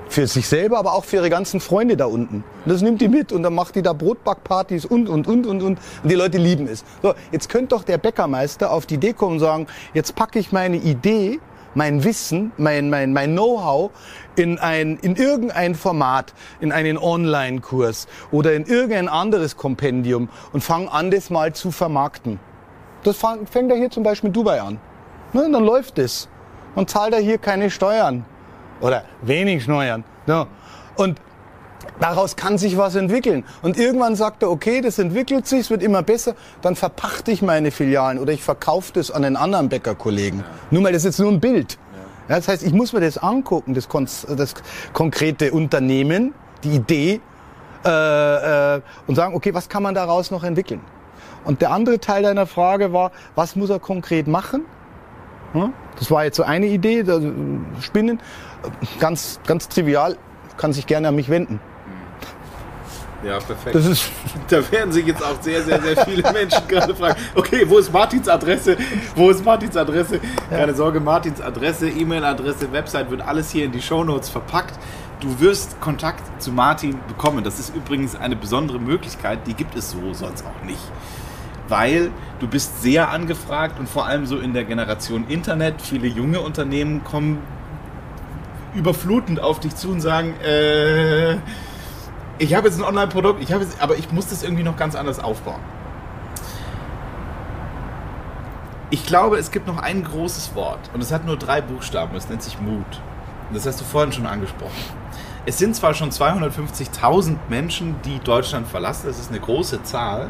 Für 0.09 0.27
sich 0.27 0.47
selber, 0.47 0.77
aber 0.77 0.93
auch 0.93 1.05
für 1.05 1.17
ihre 1.17 1.29
ganzen 1.29 1.59
Freunde 1.59 1.97
da 1.97 2.05
unten. 2.05 2.43
Und 2.65 2.71
das 2.71 2.81
nimmt 2.81 3.01
die 3.01 3.07
mit 3.07 3.31
und 3.31 3.43
dann 3.43 3.53
macht 3.53 3.75
die 3.75 3.81
da 3.81 3.93
Brotbackpartys 3.93 4.85
und, 4.85 5.09
und, 5.09 5.27
und, 5.27 5.45
und, 5.45 5.61
und. 5.61 5.79
Und 5.79 5.79
die 6.03 6.15
Leute 6.15 6.37
lieben 6.37 6.67
es. 6.67 6.83
So, 7.01 7.13
jetzt 7.31 7.49
könnte 7.49 7.75
doch 7.75 7.83
der 7.83 7.97
Bäckermeister 7.97 8.71
auf 8.71 8.85
die 8.85 8.95
Idee 8.95 9.13
kommen 9.13 9.33
und 9.33 9.39
sagen, 9.39 9.67
jetzt 9.93 10.15
packe 10.15 10.39
ich 10.39 10.51
meine 10.51 10.77
Idee 10.77 11.39
mein 11.77 12.03
Wissen, 12.03 12.51
mein, 12.57 12.89
mein, 12.89 13.13
mein 13.13 13.33
Know-how 13.33 13.91
in, 14.35 14.57
ein, 14.57 14.97
in 15.03 15.15
irgendein 15.15 15.75
Format, 15.75 16.33
in 16.59 16.71
einen 16.71 16.97
Online-Kurs 16.97 18.07
oder 18.31 18.53
in 18.53 18.65
irgendein 18.65 19.07
anderes 19.07 19.57
Kompendium 19.57 20.27
und 20.53 20.63
fange 20.63 20.91
an, 20.91 21.11
das 21.11 21.29
mal 21.29 21.53
zu 21.53 21.69
vermarkten. 21.69 22.39
Das 23.03 23.17
fängt 23.17 23.71
er 23.71 23.77
hier 23.77 23.91
zum 23.91 24.01
Beispiel 24.01 24.29
in 24.29 24.33
Dubai 24.33 24.59
an. 24.59 24.79
Ne, 25.33 25.47
dann 25.51 25.63
läuft 25.63 25.99
es. 25.99 26.27
Man 26.75 26.87
zahlt 26.87 27.13
er 27.13 27.19
hier 27.19 27.37
keine 27.37 27.69
Steuern. 27.69 28.25
Oder 28.81 29.03
wenig 29.21 29.63
Steuern. 29.63 30.03
Ja. 30.27 30.47
Und 30.95 31.19
Daraus 31.99 32.35
kann 32.35 32.59
sich 32.59 32.77
was 32.77 32.93
entwickeln. 32.95 33.43
Und 33.63 33.77
irgendwann 33.77 34.15
sagt 34.15 34.43
er, 34.43 34.51
okay, 34.51 34.81
das 34.81 34.99
entwickelt 34.99 35.47
sich, 35.47 35.61
es 35.61 35.69
wird 35.71 35.81
immer 35.81 36.03
besser, 36.03 36.35
dann 36.61 36.75
verpachte 36.75 37.31
ich 37.31 37.41
meine 37.41 37.71
Filialen 37.71 38.19
oder 38.19 38.33
ich 38.33 38.43
verkaufe 38.43 38.93
das 38.93 39.09
an 39.09 39.23
einen 39.23 39.35
anderen 39.35 39.69
Bäckerkollegen. 39.69 40.41
Ja. 40.41 40.45
Nur 40.69 40.83
mal, 40.83 40.91
das 40.91 41.01
ist 41.01 41.05
jetzt 41.05 41.19
nur 41.19 41.31
ein 41.31 41.39
Bild. 41.39 41.79
Ja. 42.29 42.35
das 42.35 42.47
heißt, 42.47 42.63
ich 42.63 42.73
muss 42.73 42.93
mir 42.93 43.01
das 43.01 43.17
angucken, 43.17 43.73
das, 43.73 43.87
das 43.87 44.53
konkrete 44.93 45.51
Unternehmen, 45.51 46.35
die 46.63 46.75
Idee, 46.75 47.21
äh, 47.83 48.75
äh, 48.75 48.81
und 49.07 49.15
sagen, 49.15 49.33
okay, 49.33 49.53
was 49.53 49.69
kann 49.69 49.81
man 49.81 49.95
daraus 49.95 50.29
noch 50.29 50.43
entwickeln? 50.43 50.81
Und 51.45 51.61
der 51.61 51.71
andere 51.71 51.99
Teil 51.99 52.23
deiner 52.23 52.45
Frage 52.45 52.91
war, 52.91 53.11
was 53.35 53.55
muss 53.55 53.69
er 53.69 53.79
konkret 53.79 54.27
machen? 54.27 54.65
Das 55.99 56.11
war 56.11 56.23
jetzt 56.23 56.37
so 56.37 56.43
eine 56.43 56.67
Idee, 56.67 57.03
Spinnen. 57.81 58.19
Ganz, 58.99 59.39
ganz 59.45 59.67
trivial, 59.67 60.17
kann 60.57 60.73
sich 60.73 60.87
gerne 60.87 61.07
an 61.09 61.15
mich 61.15 61.29
wenden. 61.29 61.59
Ja, 63.23 63.39
perfekt. 63.39 63.75
Das 63.75 63.85
ist 63.85 64.11
da 64.47 64.71
werden 64.71 64.91
sich 64.91 65.05
jetzt 65.05 65.23
auch 65.23 65.41
sehr, 65.41 65.63
sehr, 65.63 65.81
sehr 65.81 66.05
viele 66.05 66.21
Menschen 66.33 66.67
gerade 66.67 66.95
fragen, 66.95 67.19
okay, 67.35 67.65
wo 67.67 67.79
ist 67.79 67.91
Martins 67.91 68.27
Adresse? 68.27 68.77
Wo 69.15 69.29
ist 69.29 69.43
Martins 69.43 69.75
Adresse? 69.75 70.19
Keine 70.49 70.75
Sorge, 70.75 70.99
Martins 70.99 71.41
Adresse, 71.41 71.89
E-Mail-Adresse, 71.89 72.71
Website 72.71 73.09
wird 73.09 73.21
alles 73.21 73.49
hier 73.49 73.65
in 73.65 73.71
die 73.71 73.81
Shownotes 73.81 74.29
verpackt. 74.29 74.77
Du 75.19 75.39
wirst 75.39 75.81
Kontakt 75.81 76.21
zu 76.41 76.51
Martin 76.51 76.99
bekommen. 77.07 77.43
Das 77.43 77.59
ist 77.59 77.75
übrigens 77.75 78.15
eine 78.15 78.35
besondere 78.35 78.79
Möglichkeit, 78.79 79.39
die 79.47 79.55
gibt 79.55 79.75
es 79.75 79.91
so 79.91 80.13
sonst 80.13 80.45
auch 80.45 80.63
nicht. 80.63 80.81
Weil 81.69 82.11
du 82.39 82.47
bist 82.47 82.81
sehr 82.81 83.09
angefragt 83.09 83.79
und 83.79 83.89
vor 83.89 84.05
allem 84.05 84.25
so 84.25 84.37
in 84.37 84.53
der 84.53 84.63
Generation 84.63 85.25
Internet, 85.27 85.81
viele 85.81 86.07
junge 86.07 86.41
Unternehmen 86.41 87.03
kommen 87.03 87.39
überflutend 88.75 89.39
auf 89.39 89.59
dich 89.59 89.75
zu 89.75 89.89
und 89.89 90.01
sagen, 90.01 90.33
äh, 90.41 91.37
ich 92.39 92.53
habe 92.53 92.67
jetzt 92.67 92.79
ein 92.79 92.85
Online-Produkt, 92.85 93.43
aber 93.79 93.95
ich 93.95 94.11
muss 94.11 94.27
das 94.27 94.43
irgendwie 94.43 94.63
noch 94.63 94.77
ganz 94.77 94.95
anders 94.95 95.19
aufbauen. 95.19 95.61
Ich 98.89 99.05
glaube, 99.05 99.37
es 99.37 99.51
gibt 99.51 99.67
noch 99.67 99.79
ein 99.79 100.03
großes 100.03 100.55
Wort 100.55 100.89
und 100.93 101.01
es 101.01 101.11
hat 101.11 101.25
nur 101.25 101.35
drei 101.35 101.59
Buchstaben, 101.61 102.15
es 102.15 102.29
nennt 102.29 102.43
sich 102.43 102.61
Mut. 102.61 103.01
Das 103.51 103.65
hast 103.65 103.81
du 103.81 103.85
vorhin 103.85 104.11
schon 104.11 104.25
angesprochen. 104.25 104.75
Es 105.45 105.57
sind 105.57 105.75
zwar 105.75 105.93
schon 105.93 106.11
250.000 106.11 107.37
Menschen, 107.49 107.95
die 108.05 108.19
Deutschland 108.19 108.67
verlassen, 108.67 109.07
das 109.07 109.19
ist 109.19 109.29
eine 109.29 109.39
große 109.39 109.83
Zahl, 109.83 110.29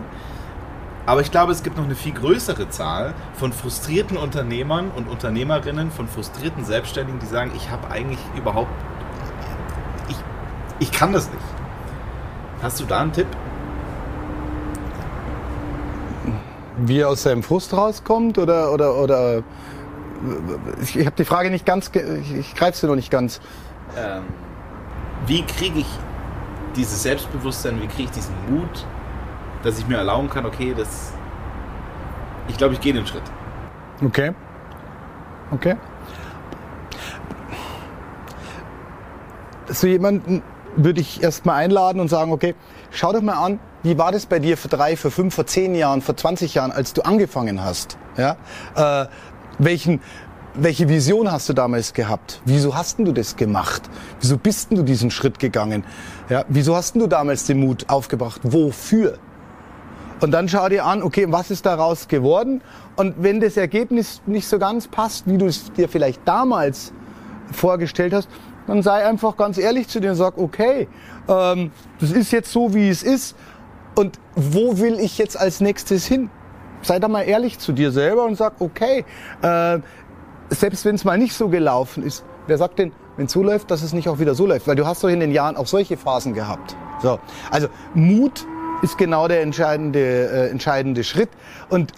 aber 1.08 1.22
ich 1.22 1.32
glaube, 1.32 1.54
es 1.54 1.64
gibt 1.64 1.78
noch 1.78 1.86
eine 1.86 1.96
viel 1.96 2.12
größere 2.12 2.70
Zahl 2.70 3.14
von 3.34 3.54
frustrierten 3.54 4.18
Unternehmern 4.18 4.92
und 4.94 5.08
Unternehmerinnen, 5.08 5.90
von 5.90 6.06
frustrierten 6.10 6.66
Selbstständigen, 6.66 7.18
die 7.22 7.26
sagen, 7.26 7.52
ich 7.56 7.70
habe 7.70 7.90
eigentlich 7.90 8.20
überhaupt, 8.36 8.70
ich, 10.10 10.18
ich 10.80 10.92
kann 10.92 11.14
das 11.14 11.32
nicht. 11.32 11.46
Hast 12.62 12.82
du 12.82 12.86
da 12.86 13.00
einen 13.00 13.14
Tipp? 13.14 13.28
Wie 16.80 17.00
er 17.00 17.08
aus 17.08 17.24
seinem 17.24 17.42
Frust 17.42 17.74
rauskommt 17.74 18.38
oder, 18.38 18.74
oder, 18.74 18.96
oder 18.96 19.44
ich, 20.82 20.98
ich 20.98 21.06
habe 21.06 21.16
die 21.16 21.26
Frage 21.26 21.50
nicht 21.52 21.66
ganz, 21.66 21.90
ich, 21.94 22.36
ich 22.36 22.54
greife 22.54 22.78
sie 22.78 22.86
noch 22.86 22.96
nicht 22.96 23.12
ganz. 23.12 23.40
Ähm, 23.98 24.24
wie 25.26 25.42
kriege 25.44 25.80
ich 25.80 25.88
dieses 26.76 27.02
Selbstbewusstsein, 27.02 27.82
wie 27.82 27.88
kriege 27.88 28.04
ich 28.04 28.12
diesen 28.12 28.36
Mut, 28.50 28.86
dass 29.64 29.80
ich 29.80 29.88
mir 29.88 29.98
erlauben 29.98 30.30
kann, 30.30 30.46
okay, 30.46 30.74
das, 30.76 31.12
ich 32.48 32.58
glaube, 32.58 32.74
ich 32.74 32.82
gehe 32.82 32.94
den 32.94 33.06
Schritt. 33.06 33.24
Okay. 34.04 34.34
Okay. 35.52 35.76
So 39.70 39.88
jemanden 39.88 40.44
würde 40.76 41.02
ich 41.02 41.22
erstmal 41.22 41.64
einladen 41.64 42.00
und 42.00 42.10
sagen, 42.10 42.32
okay, 42.32 42.56
schau 42.92 43.12
doch 43.12 43.22
mal 43.22 43.34
an, 43.34 43.60
wie 43.84 43.98
war 43.98 44.12
das 44.12 44.26
bei 44.26 44.40
dir 44.40 44.58
vor 44.58 44.70
drei, 44.70 44.96
vor 44.96 45.12
fünf, 45.12 45.36
vor 45.36 45.46
zehn 45.46 45.76
Jahren, 45.76 46.02
vor 46.02 46.16
20 46.16 46.54
Jahren, 46.54 46.72
als 46.72 46.94
du 46.94 47.02
angefangen 47.02 47.64
hast? 47.64 47.98
Ja? 48.18 48.38
Äh, 48.76 49.08
welchen, 49.60 50.02
welche 50.54 50.90
Vision 50.90 51.32
hast 51.32 51.50
du 51.50 51.54
damals 51.54 51.94
gehabt? 51.94 52.42
Wieso 52.46 52.76
hast 52.76 53.00
du 53.00 53.12
das 53.12 53.36
gemacht? 53.36 53.84
Wieso 54.20 54.38
bist 54.38 54.72
du 54.72 54.84
diesen 54.84 55.12
Schritt 55.12 55.40
gegangen? 55.40 55.84
Ja, 56.30 56.46
wieso 56.48 56.76
hast 56.76 56.96
du 56.96 57.08
damals 57.08 57.46
den 57.46 57.60
Mut 57.60 57.86
aufgebracht? 57.88 58.42
Wofür? 58.44 59.18
Und 60.20 60.32
dann 60.32 60.50
schau 60.50 60.68
dir 60.70 60.86
an, 60.86 61.04
okay, 61.04 61.28
was 61.30 61.52
ist 61.52 61.66
daraus 61.66 62.08
geworden? 62.08 62.62
Und 62.96 63.16
wenn 63.20 63.40
das 63.40 63.56
Ergebnis 63.56 64.22
nicht 64.26 64.48
so 64.48 64.58
ganz 64.58 64.88
passt, 64.88 65.28
wie 65.28 65.38
du 65.38 65.46
es 65.46 65.72
dir 65.74 65.88
vielleicht 65.88 66.28
damals 66.28 66.92
vorgestellt 67.52 68.14
hast, 68.14 68.28
dann 68.66 68.82
sei 68.82 69.06
einfach 69.06 69.38
ganz 69.38 69.58
ehrlich 69.58 69.88
zu 69.88 70.00
dir 70.00 70.12
und 70.12 70.16
sag, 70.18 70.38
okay, 70.38 70.88
ähm, 71.28 71.72
das 72.00 72.12
ist 72.12 72.32
jetzt 72.32 72.52
so, 72.52 72.74
wie 72.74 72.90
es 72.90 73.04
ist. 73.04 73.36
Und 73.96 74.20
wo 74.36 74.80
will 74.80 75.00
ich 75.00 75.18
jetzt 75.18 75.40
als 75.40 75.62
nächstes 75.62 76.06
hin? 76.06 76.30
Sei 76.82 77.00
da 77.00 77.08
mal 77.08 77.24
ehrlich 77.24 77.60
zu 77.60 77.72
dir 77.72 77.92
selber 77.92 78.26
und 78.26 78.36
sag, 78.36 78.54
okay, 78.60 79.06
äh, 79.42 79.80
selbst 80.50 80.86
wenn 80.86 80.96
es 80.96 81.04
mal 81.04 81.18
nicht 81.18 81.34
so 81.34 81.50
gelaufen 81.50 82.04
ist, 82.04 82.24
wer 82.48 82.58
sagt 82.58 82.80
denn, 82.80 82.92
wenn 83.16 83.26
es 83.26 83.32
so 83.32 83.42
läuft, 83.42 83.72
dass 83.72 83.82
es 83.82 83.94
nicht 83.94 84.10
auch 84.10 84.20
wieder 84.20 84.36
so 84.36 84.46
läuft? 84.46 84.68
Weil 84.68 84.76
du 84.76 84.86
hast 84.86 85.04
doch 85.04 85.10
in 85.10 85.20
den 85.20 85.32
Jahren 85.32 85.58
auch 85.58 85.68
solche 85.68 85.98
Phasen 85.98 86.34
gehabt. 86.34 86.76
So, 87.02 87.20
also 87.52 87.68
Mut 87.94 88.46
ist 88.82 88.98
genau 88.98 89.28
der 89.28 89.42
entscheidende, 89.42 90.00
äh, 90.00 90.50
entscheidende 90.50 91.04
Schritt. 91.04 91.30
Und 91.70 91.92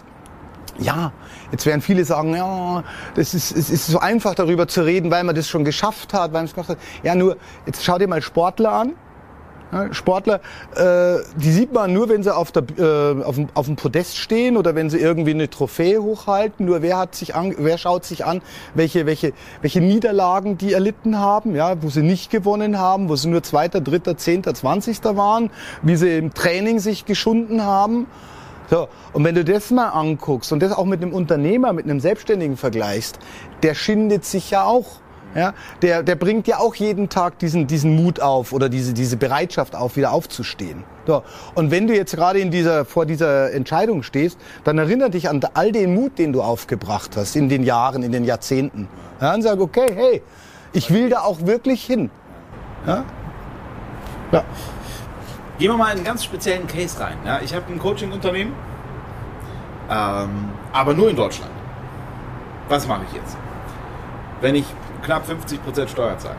ja, 0.80 1.12
jetzt 1.52 1.66
werden 1.66 1.82
viele 1.82 2.06
sagen, 2.06 2.36
ja, 2.36 2.84
das 3.16 3.34
ist, 3.34 3.52
es 3.52 3.70
ist 3.70 3.88
so 3.88 4.00
einfach 4.00 4.36
darüber 4.36 4.68
zu 4.68 4.82
reden, 4.82 5.12
weil 5.12 5.24
man 5.24 5.36
das 5.36 5.48
schon 5.48 5.66
geschafft 5.66 6.14
hat, 6.14 6.32
weil 6.32 6.42
man 6.42 6.46
es 6.46 6.54
gemacht 6.54 6.70
hat. 6.70 6.78
Ja, 7.04 7.16
nur, 7.16 7.38
jetzt 7.66 7.84
schau 7.84 7.98
dir 7.98 8.08
mal 8.08 8.22
Sportler 8.22 8.72
an. 8.72 8.94
Sportler, 9.92 10.42
äh, 10.76 11.20
die 11.36 11.52
sieht 11.52 11.74
man 11.74 11.94
nur, 11.94 12.10
wenn 12.10 12.24
sie 12.24 12.36
auf, 12.36 12.52
der, 12.52 12.64
äh, 12.78 13.24
auf, 13.24 13.36
dem, 13.36 13.50
auf 13.54 13.68
dem 13.68 13.76
Podest 13.76 14.18
stehen 14.18 14.58
oder 14.58 14.74
wenn 14.74 14.90
sie 14.90 14.98
irgendwie 14.98 15.32
eine 15.32 15.50
Trophäe 15.50 16.02
hochhalten. 16.02 16.66
Nur 16.66 16.82
wer 16.82 16.98
hat 16.98 17.16
sich 17.16 17.36
an, 17.36 17.54
wer 17.58 17.78
schaut 17.78 18.04
sich 18.04 18.26
an, 18.26 18.42
welche, 18.74 19.06
welche, 19.06 19.34
welche 19.62 19.82
Niederlagen 19.82 20.58
die 20.58 20.74
erlitten 20.74 21.20
haben, 21.20 21.56
ja, 21.56 21.82
wo 21.84 21.90
sie 21.90 22.02
nicht 22.02 22.32
gewonnen 22.32 22.80
haben, 22.80 23.10
wo 23.10 23.16
sie 23.16 23.30
nur 23.30 23.44
Zweiter, 23.44 23.80
Dritter, 23.80 24.18
Zehnter, 24.18 24.56
Zwanzigster 24.56 25.16
waren, 25.18 25.52
wie 25.84 25.96
sie 25.96 26.18
im 26.18 26.34
Training 26.34 26.80
sich 26.80 27.06
geschunden 27.06 27.64
haben. 27.64 28.08
So, 28.70 28.88
und 29.14 29.24
wenn 29.24 29.34
du 29.34 29.44
das 29.44 29.72
mal 29.72 29.90
anguckst 29.90 30.52
und 30.52 30.62
das 30.62 30.72
auch 30.72 30.86
mit 30.86 31.02
einem 31.02 31.14
Unternehmer, 31.14 31.74
mit 31.74 31.86
einem 31.86 32.00
Selbstständigen 32.00 32.56
vergleichst, 32.56 33.18
der 33.64 33.74
schindet 33.74 34.26
sich 34.26 34.52
ja 34.52 34.64
auch 34.64 34.86
ja, 35.36 35.54
der, 35.82 36.02
der 36.02 36.16
bringt 36.16 36.48
ja 36.48 36.58
auch 36.58 36.74
jeden 36.76 37.10
Tag 37.10 37.38
diesen, 37.40 37.68
diesen 37.68 37.96
Mut 37.96 38.20
auf 38.20 38.52
oder 38.52 38.68
diese, 38.68 38.94
diese 38.94 39.16
Bereitschaft 39.16 39.76
auf, 39.76 39.96
wieder 39.96 40.12
aufzustehen. 40.12 40.84
So. 41.06 41.24
Und 41.56 41.72
wenn 41.72 41.88
du 41.88 41.96
jetzt 41.96 42.16
gerade 42.16 42.40
in 42.40 42.52
dieser, 42.52 42.86
vor 42.86 43.06
dieser 43.06 43.54
Entscheidung 43.54 44.04
stehst, 44.04 44.40
dann 44.64 44.78
erinnere 44.78 45.12
dich 45.12 45.30
an 45.30 45.42
all 45.54 45.72
den 45.72 45.94
Mut, 45.94 46.18
den 46.18 46.34
du 46.34 46.42
aufgebracht 46.42 47.16
hast 47.16 47.36
in 47.36 47.50
den 47.50 47.64
Jahren, 47.64 48.04
in 48.04 48.12
den 48.12 48.24
Jahrzehnten. 48.24 48.88
Ja, 49.22 49.34
und 49.34 49.42
sag, 49.44 49.60
okay, 49.60 49.88
hey, 49.94 50.22
ich 50.74 50.92
will 50.92 51.10
da 51.10 51.22
auch 51.22 51.46
wirklich 51.46 51.84
hin. 51.84 52.10
Ja? 52.88 53.04
Ja. 54.32 54.44
Gehen 55.58 55.72
wir 55.72 55.78
mal 55.78 55.92
in 55.92 55.98
einen 55.98 56.06
ganz 56.06 56.24
speziellen 56.24 56.68
Case 56.68 57.00
rein. 57.00 57.18
Ja, 57.26 57.40
ich 57.44 57.54
habe 57.54 57.66
ein 57.72 57.80
Coaching-Unternehmen, 57.80 58.54
ähm, 59.90 60.30
aber 60.72 60.94
nur 60.94 61.10
in 61.10 61.16
Deutschland. 61.16 61.52
Was 62.70 62.88
mache 62.88 63.02
ich 63.10 63.16
jetzt? 63.16 63.36
Wenn 64.42 64.56
ich 64.56 64.66
knapp 65.04 65.26
50 65.26 65.64
Prozent 65.64 65.90
Steuer 65.90 66.18
zahlen. 66.18 66.38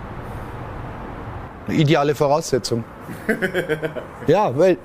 Eine 1.66 1.77
ideale 1.79 2.14
Voraussetzung. 2.14 2.85
ja, 4.27 4.57
weil. 4.57 4.79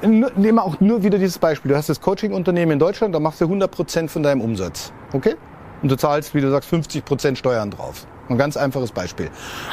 Nehmen 0.00 0.54
wir 0.54 0.64
auch 0.64 0.80
nur 0.80 1.02
wieder 1.02 1.18
dieses 1.18 1.38
Beispiel. 1.38 1.70
Du 1.70 1.76
hast 1.76 1.90
das 1.90 2.00
Coaching-Unternehmen 2.00 2.72
in 2.72 2.78
Deutschland, 2.78 3.14
da 3.14 3.20
machst 3.20 3.40
du 3.40 3.44
100 3.44 3.70
Prozent 3.70 4.10
von 4.10 4.22
deinem 4.22 4.40
Umsatz. 4.40 4.92
Okay? 5.12 5.36
Und 5.82 5.90
du 5.90 5.96
zahlst, 5.96 6.34
wie 6.34 6.40
du 6.40 6.50
sagst, 6.50 6.70
50 6.70 7.04
Prozent 7.04 7.38
Steuern 7.38 7.70
drauf. 7.70 8.06
Ein 8.30 8.38
ganz 8.38 8.56
einfaches 8.56 8.92
Beispiel. 8.92 9.30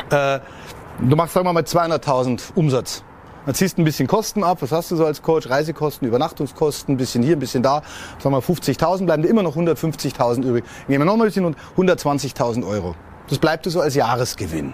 Äh, 0.09 0.39
du 0.99 1.15
machst, 1.15 1.33
sagen 1.33 1.45
wir 1.45 1.53
mal, 1.53 1.63
200.000 1.63 2.53
Umsatz. 2.55 3.03
Dann 3.45 3.55
ziehst 3.55 3.77
du 3.77 3.81
ein 3.81 3.85
bisschen 3.85 4.07
Kosten 4.07 4.43
ab. 4.43 4.59
Was 4.61 4.71
hast 4.71 4.91
du 4.91 4.95
so 4.95 5.05
als 5.05 5.21
Coach? 5.21 5.49
Reisekosten, 5.49 6.07
Übernachtungskosten, 6.07 6.93
ein 6.93 6.97
bisschen 6.97 7.23
hier, 7.23 7.35
ein 7.35 7.39
bisschen 7.39 7.63
da. 7.63 7.81
Sagen 8.19 8.35
wir 8.35 8.41
50.000, 8.41 9.05
bleiben 9.05 9.23
dir 9.23 9.29
immer 9.29 9.43
noch 9.43 9.55
150.000 9.55 10.43
übrig. 10.43 10.63
Dann 10.63 10.87
gehen 10.87 10.99
wir 10.99 11.05
noch 11.05 11.17
mal 11.17 11.23
ein 11.23 11.27
bisschen 11.27 11.45
und 11.45 11.57
120.000 11.77 12.67
Euro. 12.67 12.95
Das 13.29 13.39
bleibt 13.39 13.65
dir 13.65 13.71
so 13.71 13.81
als 13.81 13.95
Jahresgewinn. 13.95 14.73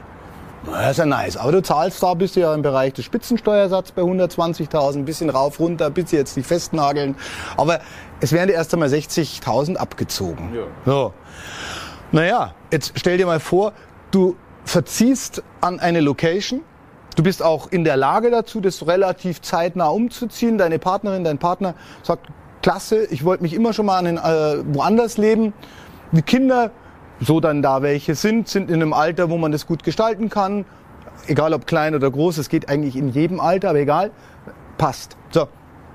Das 0.66 0.92
ist 0.92 0.98
ja 0.98 1.06
nice. 1.06 1.38
Aber 1.38 1.52
du 1.52 1.62
zahlst 1.62 2.02
da, 2.04 2.14
bist 2.14 2.36
du 2.36 2.42
ja 2.42 2.54
im 2.54 2.62
Bereich 2.62 2.94
des 2.94 3.06
Spitzensteuersatz 3.06 3.92
bei 3.92 4.02
120.000, 4.02 4.98
ein 4.98 5.06
bisschen 5.06 5.30
rauf, 5.30 5.60
runter, 5.60 5.90
bitte 5.90 6.18
jetzt 6.18 6.36
nicht 6.36 6.48
festnageln. 6.48 7.16
Aber 7.56 7.80
es 8.20 8.34
werden 8.34 8.48
dir 8.48 8.56
erst 8.56 8.74
einmal 8.74 8.90
60.000 8.90 9.76
abgezogen. 9.76 10.54
Ja. 10.54 10.64
So. 10.86 11.14
Naja, 12.12 12.54
jetzt 12.72 12.94
stell 12.96 13.18
dir 13.18 13.26
mal 13.26 13.40
vor, 13.40 13.74
du 14.12 14.36
verziehst 14.66 15.44
an 15.62 15.80
eine 15.80 16.02
Location, 16.02 16.62
Du 17.18 17.24
bist 17.24 17.42
auch 17.42 17.72
in 17.72 17.84
der 17.84 17.98
Lage 17.98 18.30
dazu, 18.30 18.62
das 18.62 18.86
relativ 18.86 19.42
zeitnah 19.42 19.88
umzuziehen. 19.88 20.60
Deine 20.60 20.78
Partnerin, 20.78 21.24
dein 21.24 21.40
Partner 21.40 21.74
sagt, 22.04 22.28
klasse, 22.62 23.06
ich 23.06 23.26
wollte 23.26 23.42
mich 23.42 23.56
immer 23.56 23.74
schon 23.74 23.88
mal 23.88 23.98
an 23.98 24.06
den, 24.06 24.18
äh, 24.18 24.64
woanders 24.76 25.18
leben. 25.18 25.52
Die 26.12 26.22
Kinder, 26.22 26.70
so 27.20 27.40
dann 27.40 27.64
da 27.64 27.82
welche 27.82 28.14
sind, 28.14 28.48
sind 28.48 28.70
in 28.70 28.76
einem 28.76 28.94
Alter, 28.94 29.32
wo 29.32 29.38
man 29.38 29.52
das 29.52 29.66
gut 29.66 29.84
gestalten 29.84 30.30
kann. 30.30 30.64
Egal 31.26 31.56
ob 31.56 31.66
klein 31.66 31.96
oder 31.96 32.12
groß, 32.12 32.38
es 32.38 32.50
geht 32.50 32.70
eigentlich 32.70 32.96
in 32.96 33.10
jedem 33.10 33.40
Alter, 33.40 33.72
aber 33.72 33.80
egal, 33.80 34.12
passt. 34.78 35.18
So. 35.32 35.48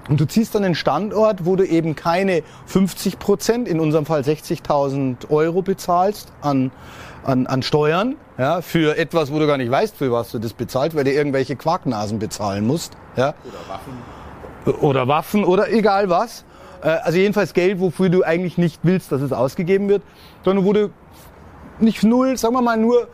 Und 0.08 0.20
du 0.20 0.26
ziehst 0.26 0.56
dann 0.56 0.64
einen 0.64 0.74
Standort, 0.74 1.46
wo 1.46 1.54
du 1.54 1.64
eben 1.64 1.94
keine 1.94 2.42
50 2.66 3.20
Prozent, 3.20 3.68
in 3.68 3.78
unserem 3.78 4.06
Fall 4.06 4.22
60.000 4.22 5.30
Euro 5.30 5.62
bezahlst 5.62 6.32
an 6.40 6.72
an, 7.24 7.46
an 7.46 7.62
Steuern, 7.62 8.16
ja, 8.38 8.60
für 8.60 8.96
etwas, 8.96 9.32
wo 9.32 9.38
du 9.38 9.46
gar 9.46 9.56
nicht 9.56 9.70
weißt, 9.70 9.96
für 9.96 10.10
was 10.12 10.30
du 10.30 10.38
das 10.38 10.52
bezahlt, 10.52 10.94
weil 10.94 11.04
du 11.04 11.12
irgendwelche 11.12 11.56
Quarknasen 11.56 12.18
bezahlen 12.18 12.66
musst. 12.66 12.96
Ja. 13.16 13.34
Oder 13.44 13.68
Waffen. 13.68 14.74
Oder 14.80 15.08
Waffen 15.08 15.44
oder 15.44 15.72
egal 15.72 16.08
was. 16.08 16.44
Äh, 16.82 16.88
also 16.88 17.18
jedenfalls 17.18 17.54
Geld, 17.54 17.80
wofür 17.80 18.08
du 18.08 18.22
eigentlich 18.22 18.58
nicht 18.58 18.80
willst, 18.82 19.12
dass 19.12 19.20
es 19.20 19.32
ausgegeben 19.32 19.88
wird, 19.88 20.02
sondern 20.44 20.64
wo 20.64 20.72
du 20.72 20.90
nicht 21.80 22.02
null, 22.02 22.36
sagen 22.36 22.54
wir 22.54 22.62
mal 22.62 22.76
nur 22.76 23.08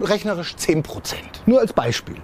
rechnerisch 0.00 0.56
10 0.56 0.82
Prozent. 0.82 1.42
Nur 1.46 1.60
als 1.60 1.72
Beispiel. 1.72 2.16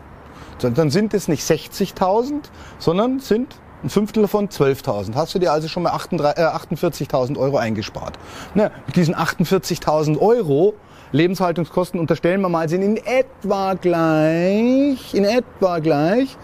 Dann 0.60 0.90
sind 0.90 1.14
es 1.14 1.26
nicht 1.26 1.42
60.000, 1.42 2.42
sondern 2.78 3.18
sind 3.20 3.56
ein 3.82 3.88
Fünftel 3.88 4.22
davon 4.22 4.48
12.000. 4.48 5.14
Hast 5.14 5.34
du 5.34 5.38
dir 5.38 5.52
also 5.52 5.68
schon 5.68 5.84
mal 5.84 5.92
48.000 5.92 7.34
äh, 7.34 7.38
Euro 7.38 7.56
eingespart. 7.56 8.18
Na, 8.54 8.70
mit 8.86 8.96
diesen 8.96 9.14
48.000 9.14 10.18
Euro 10.18 10.74
Lebenshaltungskosten 11.12 11.98
unterstellen 11.98 12.40
wir 12.40 12.48
mal, 12.48 12.68
sind 12.68 12.82
in 12.82 12.96
etwa 12.96 13.74
gleich, 13.74 15.14
in 15.14 15.24
etwa 15.24 15.78
gleich, 15.80 16.36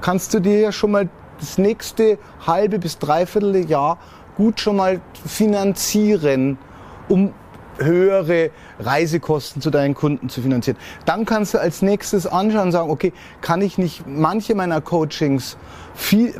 kannst 0.00 0.34
du 0.34 0.40
dir 0.40 0.58
ja 0.58 0.72
schon 0.72 0.90
mal 0.90 1.08
das 1.38 1.56
nächste 1.58 2.18
halbe 2.46 2.78
bis 2.78 2.98
dreiviertel 2.98 3.68
Jahr 3.68 3.98
gut 4.36 4.60
schon 4.60 4.76
mal 4.76 5.00
finanzieren, 5.26 6.58
um 7.08 7.32
höhere 7.78 8.50
Reisekosten 8.78 9.62
zu 9.62 9.70
deinen 9.70 9.94
Kunden 9.94 10.28
zu 10.28 10.42
finanzieren. 10.42 10.78
Dann 11.06 11.24
kannst 11.24 11.54
du 11.54 11.58
als 11.58 11.82
nächstes 11.82 12.26
anschauen 12.26 12.66
und 12.66 12.72
sagen, 12.72 12.90
okay, 12.90 13.12
kann 13.40 13.62
ich 13.62 13.78
nicht 13.78 14.04
manche 14.06 14.54
meiner 14.54 14.80
Coachings 14.80 15.56
viel, 15.94 16.34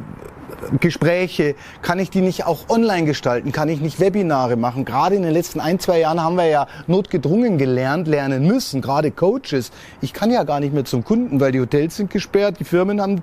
Gespräche, 0.80 1.54
kann 1.82 1.98
ich 1.98 2.10
die 2.10 2.20
nicht 2.20 2.46
auch 2.46 2.68
online 2.68 3.06
gestalten? 3.06 3.52
Kann 3.52 3.68
ich 3.68 3.80
nicht 3.80 4.00
Webinare 4.00 4.56
machen? 4.56 4.84
Gerade 4.84 5.16
in 5.16 5.22
den 5.22 5.32
letzten 5.32 5.60
ein, 5.60 5.78
zwei 5.78 6.00
Jahren 6.00 6.22
haben 6.22 6.36
wir 6.36 6.46
ja 6.46 6.66
notgedrungen 6.86 7.58
gelernt, 7.58 8.08
lernen 8.08 8.46
müssen, 8.46 8.80
gerade 8.80 9.10
Coaches. 9.10 9.72
Ich 10.00 10.12
kann 10.12 10.30
ja 10.30 10.44
gar 10.44 10.60
nicht 10.60 10.74
mehr 10.74 10.84
zum 10.84 11.04
Kunden, 11.04 11.40
weil 11.40 11.52
die 11.52 11.60
Hotels 11.60 11.96
sind 11.96 12.10
gesperrt, 12.10 12.56
die 12.60 12.64
Firmen 12.64 13.00
haben 13.00 13.22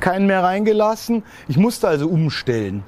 keinen 0.00 0.26
mehr 0.26 0.42
reingelassen. 0.42 1.22
Ich 1.48 1.56
musste 1.56 1.88
also 1.88 2.08
umstellen. 2.08 2.82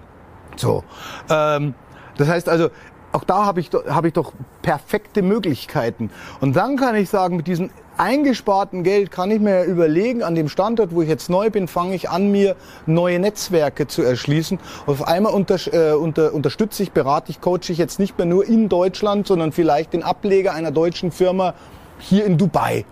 So. 0.57 0.85
Ähm, 1.31 1.74
das 2.16 2.29
heißt 2.29 2.48
also, 2.48 2.70
auch 3.12 3.24
da 3.24 3.46
habe 3.46 3.61
ich, 3.61 3.70
hab 3.88 4.05
ich 4.05 4.12
doch 4.12 4.33
perfekte 4.62 5.22
Möglichkeiten. 5.22 6.11
Und 6.40 6.57
dann 6.57 6.77
kann 6.77 6.94
ich 6.94 7.09
sagen, 7.09 7.37
mit 7.37 7.46
diesem 7.46 7.70
eingesparten 7.99 8.83
Geld 8.83 9.11
kann 9.11 9.31
ich 9.31 9.41
mir 9.41 9.65
überlegen, 9.65 10.23
an 10.23 10.35
dem 10.35 10.49
Standort, 10.49 10.95
wo 10.95 11.03
ich 11.03 11.09
jetzt 11.09 11.29
neu 11.31 11.51
bin, 11.51 11.69
fange 11.69 11.95
ich 11.95 12.11
an, 12.11 12.31
mir 12.31 12.57
neue 12.87 13.19
Netzwerke 13.19 13.87
zu 13.87 14.03
erschließen. 14.03 14.59
Auf 14.87 15.07
einmal 15.07 15.33
unter, 15.33 15.57
äh, 15.73 15.95
unter, 15.95 16.33
unterstütze 16.33 16.83
ich, 16.83 16.93
berate 16.93 17.31
ich, 17.31 17.41
coache 17.41 17.71
ich 17.71 17.79
jetzt 17.79 17.99
nicht 17.99 18.17
mehr 18.19 18.27
nur 18.27 18.47
in 18.47 18.69
Deutschland, 18.69 19.27
sondern 19.27 19.53
vielleicht 19.53 19.93
den 19.93 20.03
Ableger 20.03 20.55
einer 20.55 20.71
deutschen 20.71 21.11
Firma 21.11 21.55
hier 21.99 22.25
in 22.25 22.39
Dubai 22.39 22.85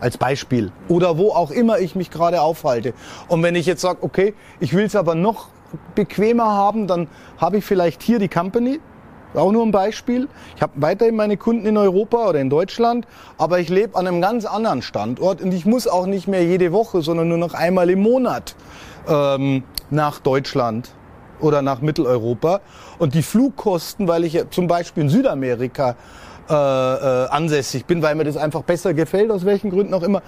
als 0.00 0.18
Beispiel 0.18 0.72
oder 0.88 1.16
wo 1.16 1.30
auch 1.30 1.50
immer 1.50 1.78
ich 1.78 1.94
mich 1.94 2.10
gerade 2.10 2.40
aufhalte. 2.40 2.92
Und 3.28 3.42
wenn 3.42 3.54
ich 3.54 3.66
jetzt 3.66 3.80
sage, 3.80 3.98
okay, 4.02 4.34
ich 4.58 4.74
will 4.74 4.84
es 4.84 4.96
aber 4.96 5.14
noch 5.14 5.48
bequemer 5.94 6.52
haben, 6.52 6.86
dann 6.86 7.08
habe 7.38 7.58
ich 7.58 7.64
vielleicht 7.64 8.02
hier 8.02 8.18
die 8.18 8.28
Company, 8.28 8.80
auch 9.40 9.52
nur 9.52 9.64
ein 9.64 9.72
Beispiel. 9.72 10.28
Ich 10.56 10.62
habe 10.62 10.72
weiterhin 10.76 11.16
meine 11.16 11.36
Kunden 11.36 11.66
in 11.66 11.76
Europa 11.76 12.28
oder 12.28 12.40
in 12.40 12.50
Deutschland, 12.50 13.06
aber 13.38 13.58
ich 13.58 13.68
lebe 13.68 13.96
an 13.96 14.06
einem 14.06 14.20
ganz 14.20 14.44
anderen 14.44 14.82
Standort 14.82 15.40
und 15.40 15.52
ich 15.52 15.66
muss 15.66 15.86
auch 15.86 16.06
nicht 16.06 16.28
mehr 16.28 16.44
jede 16.44 16.72
Woche, 16.72 17.02
sondern 17.02 17.28
nur 17.28 17.38
noch 17.38 17.54
einmal 17.54 17.90
im 17.90 18.00
Monat 18.02 18.54
ähm, 19.08 19.64
nach 19.90 20.20
Deutschland 20.20 20.90
oder 21.40 21.62
nach 21.62 21.80
Mitteleuropa. 21.80 22.60
Und 22.98 23.14
die 23.14 23.22
Flugkosten, 23.22 24.08
weil 24.08 24.24
ich 24.24 24.42
zum 24.50 24.66
Beispiel 24.66 25.04
in 25.04 25.08
Südamerika 25.08 25.96
äh, 26.48 26.54
äh, 26.54 27.28
ansässig 27.28 27.86
bin, 27.86 28.02
weil 28.02 28.14
mir 28.14 28.24
das 28.24 28.36
einfach 28.36 28.62
besser 28.62 28.94
gefällt, 28.94 29.30
aus 29.30 29.44
welchen 29.44 29.70
Gründen 29.70 29.94
auch 29.94 30.02
immer. 30.02 30.22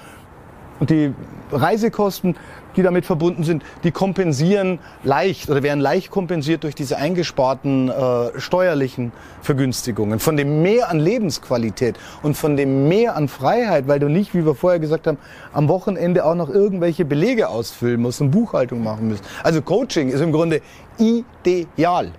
Und 0.80 0.90
die 0.90 1.14
Reisekosten 1.52 2.34
die 2.76 2.82
damit 2.82 3.06
verbunden 3.06 3.44
sind, 3.44 3.62
die 3.82 3.90
kompensieren 3.90 4.78
leicht 5.02 5.50
oder 5.50 5.62
werden 5.62 5.80
leicht 5.80 6.10
kompensiert 6.10 6.64
durch 6.64 6.74
diese 6.74 6.96
eingesparten 6.96 7.88
äh, 7.88 8.40
steuerlichen 8.40 9.12
Vergünstigungen. 9.42 10.18
Von 10.18 10.36
dem 10.36 10.62
Mehr 10.62 10.90
an 10.90 10.98
Lebensqualität 10.98 11.96
und 12.22 12.36
von 12.36 12.56
dem 12.56 12.88
Mehr 12.88 13.16
an 13.16 13.28
Freiheit, 13.28 13.88
weil 13.88 13.98
du 13.98 14.08
nicht, 14.08 14.34
wie 14.34 14.44
wir 14.44 14.54
vorher 14.54 14.80
gesagt 14.80 15.06
haben, 15.06 15.18
am 15.52 15.68
Wochenende 15.68 16.24
auch 16.24 16.34
noch 16.34 16.48
irgendwelche 16.48 17.04
Belege 17.04 17.48
ausfüllen 17.48 18.00
musst 18.00 18.20
und 18.20 18.30
Buchhaltung 18.30 18.82
machen 18.82 19.08
musst. 19.08 19.24
Also 19.42 19.62
Coaching 19.62 20.08
ist 20.08 20.20
im 20.20 20.32
Grunde 20.32 20.60
ideal. 20.98 22.12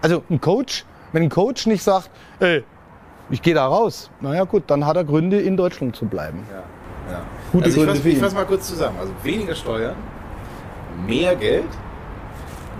Also 0.00 0.22
ein 0.30 0.40
Coach, 0.40 0.84
wenn 1.12 1.22
ein 1.22 1.28
Coach 1.28 1.66
nicht 1.66 1.82
sagt, 1.82 2.10
ey, 2.40 2.64
ich 3.30 3.42
gehe 3.42 3.54
da 3.54 3.66
raus, 3.66 4.10
naja 4.20 4.44
gut, 4.44 4.64
dann 4.68 4.86
hat 4.86 4.96
er 4.96 5.04
Gründe, 5.04 5.38
in 5.38 5.56
Deutschland 5.56 5.94
zu 5.94 6.06
bleiben. 6.06 6.44
Ja. 6.50 6.62
Ja. 7.12 7.22
Gute 7.52 7.64
also 7.64 7.82
ich 7.82 7.86
fasse 7.86 8.16
fass 8.16 8.34
mal 8.34 8.44
kurz 8.44 8.68
zusammen. 8.68 8.96
Also 9.00 9.12
weniger 9.22 9.54
Steuern, 9.54 9.96
mehr 11.06 11.34
Geld, 11.36 11.68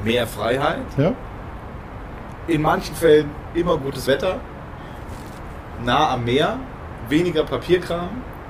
mehr 0.05 0.27
Freiheit. 0.27 0.83
Ja. 0.97 1.13
In 2.47 2.63
manchen 2.63 2.95
Fällen 2.95 3.31
immer 3.55 3.77
gutes 3.77 4.07
Wetter, 4.07 4.41
nah 5.85 6.11
am 6.15 6.25
Meer, 6.25 6.59
weniger 7.09 7.45
Papierkram, 7.45 8.09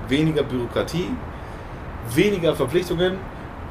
weniger 0.09 0.43
Bürokratie, 0.43 1.11
weniger 2.15 2.55
Verpflichtungen, 2.55 3.19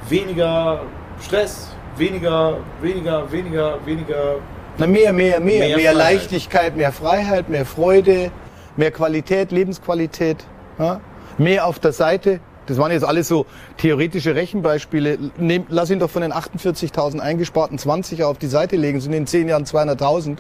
weniger 0.10 0.82
Stress, 1.22 1.70
weniger, 1.98 2.58
weniger, 2.82 3.32
weniger, 3.32 3.86
weniger. 3.86 4.36
Na 4.78 4.86
mehr, 4.86 5.12
mehr, 5.12 5.40
mehr, 5.40 5.68
mehr, 5.68 5.78
mehr 5.78 5.94
Leichtigkeit, 5.94 6.76
mehr 6.78 6.92
Freiheit, 6.92 7.50
mehr 7.50 7.66
Freude, 7.66 8.32
mehr 8.76 8.92
Qualität, 8.92 9.52
Lebensqualität. 9.52 10.46
Ja? 10.78 11.02
Mehr 11.38 11.65
auf 11.65 11.80
der 11.80 11.91
Seite. 11.91 12.39
Das 12.65 12.78
waren 12.78 12.91
jetzt 12.91 13.06
alles 13.06 13.28
so 13.28 13.45
theoretische 13.78 14.36
Rechenbeispiele. 14.36 15.17
Nehm, 15.38 15.65
lass 15.69 15.89
ihn 15.89 16.00
doch 16.00 16.10
von 16.10 16.21
den 16.21 16.34
48.000 16.34 17.19
eingesparten 17.19 17.78
20 17.78 18.23
auf 18.23 18.38
die 18.38 18.47
Seite 18.47 18.76
legen, 18.76 19.00
sind 19.00 19.13
in 19.13 19.26
10 19.26 19.47
Jahren 19.47 19.63
200.000. 19.63 20.38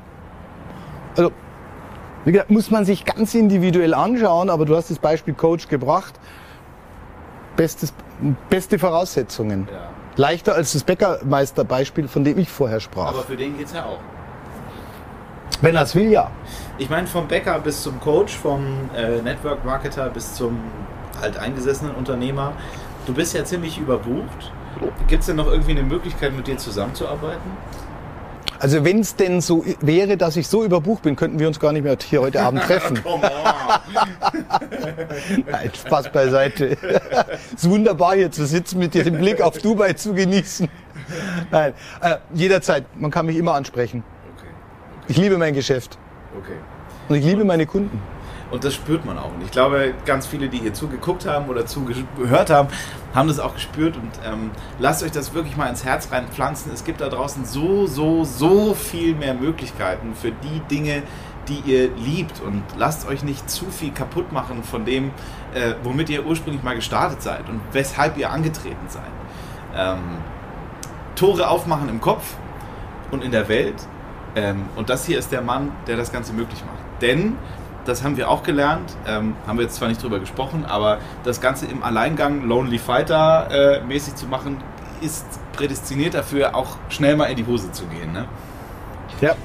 Also, 1.15 1.31
wie 2.25 2.33
gesagt, 2.33 2.51
muss 2.51 2.69
man 2.69 2.83
sich 2.83 3.05
ganz 3.05 3.33
individuell 3.33 3.93
anschauen, 3.93 4.49
aber 4.49 4.65
du 4.65 4.75
hast 4.75 4.91
das 4.91 4.99
Beispiel 4.99 5.33
Coach 5.33 5.69
gebracht. 5.69 6.15
Bestes, 7.55 7.93
beste 8.49 8.77
Voraussetzungen. 8.77 9.67
Ja. 9.71 9.89
Leichter 10.17 10.55
als 10.55 10.73
das 10.73 10.83
Bäckermeisterbeispiel, 10.83 12.07
von 12.07 12.23
dem 12.23 12.37
ich 12.37 12.49
vorher 12.49 12.79
sprach. 12.79 13.09
Aber 13.09 13.23
für 13.23 13.37
den 13.37 13.57
geht 13.57 13.67
es 13.67 13.73
ja 13.73 13.85
auch. 13.85 13.99
Wenn 15.61 15.75
er 15.75 15.83
es 15.83 15.95
will, 15.95 16.11
ja. 16.11 16.29
Ich 16.77 16.89
meine, 16.89 17.07
vom 17.07 17.27
Bäcker 17.27 17.59
bis 17.59 17.81
zum 17.81 17.99
Coach, 17.99 18.35
vom 18.35 18.89
äh, 18.95 19.21
Network 19.21 19.65
Marketer 19.65 20.09
bis 20.09 20.35
zum 20.35 20.59
alteingesessenen 21.21 21.95
Unternehmer. 21.95 22.53
Du 23.05 23.13
bist 23.13 23.33
ja 23.33 23.43
ziemlich 23.43 23.77
überbucht. 23.79 24.51
Gibt 25.07 25.21
es 25.21 25.27
denn 25.27 25.37
noch 25.37 25.47
irgendwie 25.47 25.71
eine 25.71 25.83
Möglichkeit, 25.83 26.35
mit 26.35 26.47
dir 26.47 26.57
zusammenzuarbeiten? 26.57 27.51
Also 28.59 28.83
wenn 28.83 28.99
es 28.99 29.15
denn 29.15 29.39
so 29.41 29.63
wäre, 29.81 30.17
dass 30.17 30.35
ich 30.35 30.47
so 30.47 30.63
überbucht 30.63 31.03
bin, 31.03 31.15
könnten 31.15 31.37
wir 31.39 31.47
uns 31.47 31.59
gar 31.59 31.71
nicht 31.71 31.83
mehr 31.83 31.95
hier 32.03 32.21
heute 32.21 32.41
Abend 32.41 32.63
treffen. 32.67 32.99
Nein, 35.45 35.71
Spaß 35.73 36.11
beiseite. 36.11 36.77
Es 37.53 37.63
ist 37.63 37.69
wunderbar 37.69 38.15
hier 38.15 38.31
zu 38.31 38.45
sitzen, 38.45 38.79
mit 38.79 38.93
dir 38.93 39.03
den 39.03 39.17
Blick 39.19 39.41
auf 39.41 39.59
Dubai 39.59 39.93
zu 39.93 40.13
genießen. 40.13 40.67
Nein, 41.51 41.73
äh, 42.01 42.17
jederzeit. 42.33 42.85
Man 42.97 43.11
kann 43.11 43.27
mich 43.27 43.37
immer 43.37 43.53
ansprechen. 43.53 44.03
Ich 45.09 45.17
liebe 45.17 45.37
mein 45.37 45.53
Geschäft. 45.53 45.97
Okay. 46.37 46.57
Und 47.07 47.15
ich 47.15 47.23
liebe 47.23 47.45
meine 47.45 47.65
Kunden. 47.65 48.01
Und 48.51 48.63
das 48.63 48.73
spürt 48.73 49.05
man 49.05 49.17
auch. 49.17 49.33
Und 49.33 49.41
ich 49.43 49.51
glaube, 49.51 49.93
ganz 50.05 50.25
viele, 50.25 50.49
die 50.49 50.57
hier 50.57 50.73
zugeguckt 50.73 51.25
haben 51.25 51.47
oder 51.47 51.65
zugehört 51.65 52.49
haben, 52.49 52.69
haben 53.13 53.27
das 53.27 53.39
auch 53.39 53.53
gespürt. 53.53 53.95
Und 53.95 54.11
ähm, 54.25 54.51
lasst 54.79 55.03
euch 55.03 55.11
das 55.11 55.33
wirklich 55.33 55.55
mal 55.57 55.67
ins 55.67 55.85
Herz 55.85 56.11
reinpflanzen. 56.11 56.71
Es 56.73 56.83
gibt 56.83 57.01
da 57.01 57.09
draußen 57.09 57.45
so, 57.45 57.87
so, 57.87 58.23
so 58.23 58.73
viel 58.73 59.15
mehr 59.15 59.33
Möglichkeiten 59.33 60.13
für 60.13 60.31
die 60.31 60.59
Dinge, 60.69 61.03
die 61.47 61.61
ihr 61.65 61.89
liebt. 61.95 62.41
Und 62.41 62.63
lasst 62.77 63.07
euch 63.07 63.23
nicht 63.23 63.49
zu 63.49 63.65
viel 63.65 63.91
kaputt 63.91 64.31
machen 64.31 64.63
von 64.63 64.85
dem, 64.85 65.11
äh, 65.53 65.73
womit 65.83 66.09
ihr 66.09 66.25
ursprünglich 66.25 66.63
mal 66.63 66.75
gestartet 66.75 67.21
seid 67.21 67.47
und 67.49 67.61
weshalb 67.71 68.17
ihr 68.17 68.29
angetreten 68.29 68.87
seid. 68.87 69.03
Ähm, 69.75 69.99
Tore 71.15 71.49
aufmachen 71.49 71.89
im 71.89 71.99
Kopf 71.99 72.35
und 73.11 73.23
in 73.23 73.31
der 73.31 73.49
Welt 73.49 73.75
ähm, 74.37 74.65
und 74.75 74.89
das 74.89 75.05
hier 75.05 75.17
ist 75.17 75.31
der 75.31 75.41
Mann, 75.41 75.71
der 75.87 75.97
das 75.97 76.11
Ganze 76.11 76.31
möglich 76.31 76.63
macht. 76.63 77.01
Denn, 77.01 77.35
das 77.85 78.03
haben 78.03 78.17
wir 78.17 78.29
auch 78.29 78.43
gelernt, 78.43 78.95
ähm, 79.07 79.35
haben 79.47 79.57
wir 79.57 79.63
jetzt 79.63 79.75
zwar 79.75 79.87
nicht 79.87 80.03
drüber 80.03 80.19
gesprochen, 80.19 80.63
aber 80.65 80.99
das 81.23 81.41
Ganze 81.41 81.65
im 81.65 81.81
Alleingang 81.81 82.43
Lonely 82.43 82.77
Fighter 82.77 83.49
äh, 83.49 83.83
mäßig 83.83 84.15
zu 84.15 84.27
machen, 84.27 84.57
ist 85.01 85.25
prädestiniert 85.53 86.13
dafür, 86.13 86.55
auch 86.55 86.77
schnell 86.89 87.15
mal 87.15 87.25
in 87.25 87.37
die 87.37 87.47
Hose 87.47 87.71
zu 87.71 87.85
gehen. 87.85 88.11
Ne? 88.11 88.25
Ja. 89.21 89.35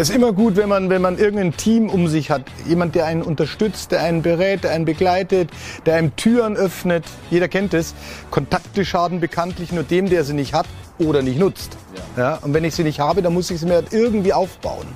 Das 0.00 0.08
ist 0.08 0.16
immer 0.16 0.32
gut, 0.32 0.56
wenn 0.56 0.70
man, 0.70 0.88
wenn 0.88 1.02
man 1.02 1.18
irgendein 1.18 1.54
Team 1.58 1.90
um 1.90 2.08
sich 2.08 2.30
hat. 2.30 2.40
Jemand, 2.66 2.94
der 2.94 3.04
einen 3.04 3.20
unterstützt, 3.20 3.92
der 3.92 4.00
einen 4.00 4.22
berät, 4.22 4.64
der 4.64 4.70
einen 4.70 4.86
begleitet, 4.86 5.50
der 5.84 5.96
einem 5.96 6.16
Türen 6.16 6.56
öffnet. 6.56 7.04
Jeder 7.30 7.48
kennt 7.48 7.74
es. 7.74 7.94
Kontakte 8.30 8.86
schaden 8.86 9.20
bekanntlich 9.20 9.72
nur 9.72 9.82
dem, 9.82 10.08
der 10.08 10.24
sie 10.24 10.32
nicht 10.32 10.54
hat 10.54 10.64
oder 10.98 11.20
nicht 11.20 11.38
nutzt. 11.38 11.76
Ja. 12.16 12.22
ja. 12.22 12.36
und 12.36 12.54
wenn 12.54 12.64
ich 12.64 12.74
sie 12.74 12.82
nicht 12.82 12.98
habe, 12.98 13.20
dann 13.20 13.34
muss 13.34 13.50
ich 13.50 13.60
sie 13.60 13.66
mir 13.66 13.74
halt 13.74 13.92
irgendwie 13.92 14.32
aufbauen. 14.32 14.86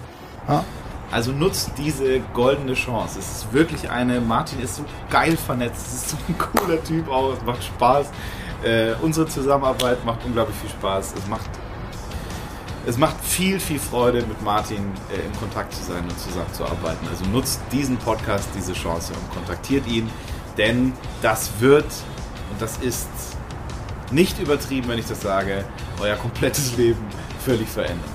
Ja? 0.48 0.64
Also 1.10 1.32
nutzt 1.32 1.72
diese 1.76 2.20
goldene 2.32 2.72
Chance. 2.72 3.18
Es 3.18 3.30
ist 3.30 3.52
wirklich 3.52 3.90
eine. 3.90 4.22
Martin 4.22 4.58
ist 4.62 4.76
so 4.76 4.86
geil 5.10 5.36
vernetzt. 5.36 5.86
Es 5.86 5.94
ist 5.96 6.10
so 6.12 6.16
ein 6.26 6.38
cooler 6.38 6.82
Typ 6.82 7.10
auch. 7.10 7.34
Es 7.34 7.44
macht 7.44 7.62
Spaß. 7.62 8.06
Äh, 8.64 8.94
unsere 9.02 9.26
Zusammenarbeit 9.26 10.02
macht 10.06 10.24
unglaublich 10.24 10.56
viel 10.56 10.70
Spaß. 10.70 11.12
Es 11.18 11.26
macht, 11.26 11.50
es 12.86 12.98
macht 12.98 13.16
viel, 13.22 13.58
viel 13.58 13.78
Freude, 13.78 14.18
mit 14.26 14.42
Martin 14.42 14.92
äh, 15.10 15.26
in 15.26 15.32
Kontakt 15.38 15.74
zu 15.74 15.82
sein 15.82 16.04
und 16.04 16.18
zusammenzuarbeiten. 16.18 17.06
Also 17.08 17.24
nutzt 17.26 17.60
diesen 17.72 17.96
Podcast, 17.96 18.48
diese 18.54 18.72
Chance 18.72 19.12
und 19.14 19.34
kontaktiert 19.34 19.86
ihn, 19.86 20.10
denn 20.58 20.92
das 21.22 21.50
wird 21.60 21.86
und 22.50 22.60
das 22.60 22.76
ist 22.78 23.08
nicht 24.10 24.38
übertrieben, 24.38 24.88
wenn 24.88 24.98
ich 24.98 25.06
das 25.06 25.22
sage, 25.22 25.64
euer 26.00 26.16
komplettes 26.16 26.76
Leben 26.76 27.04
völlig 27.44 27.68
verändern. 27.68 28.10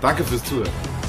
Danke 0.00 0.24
fürs 0.24 0.44
Zuhören. 0.44 0.99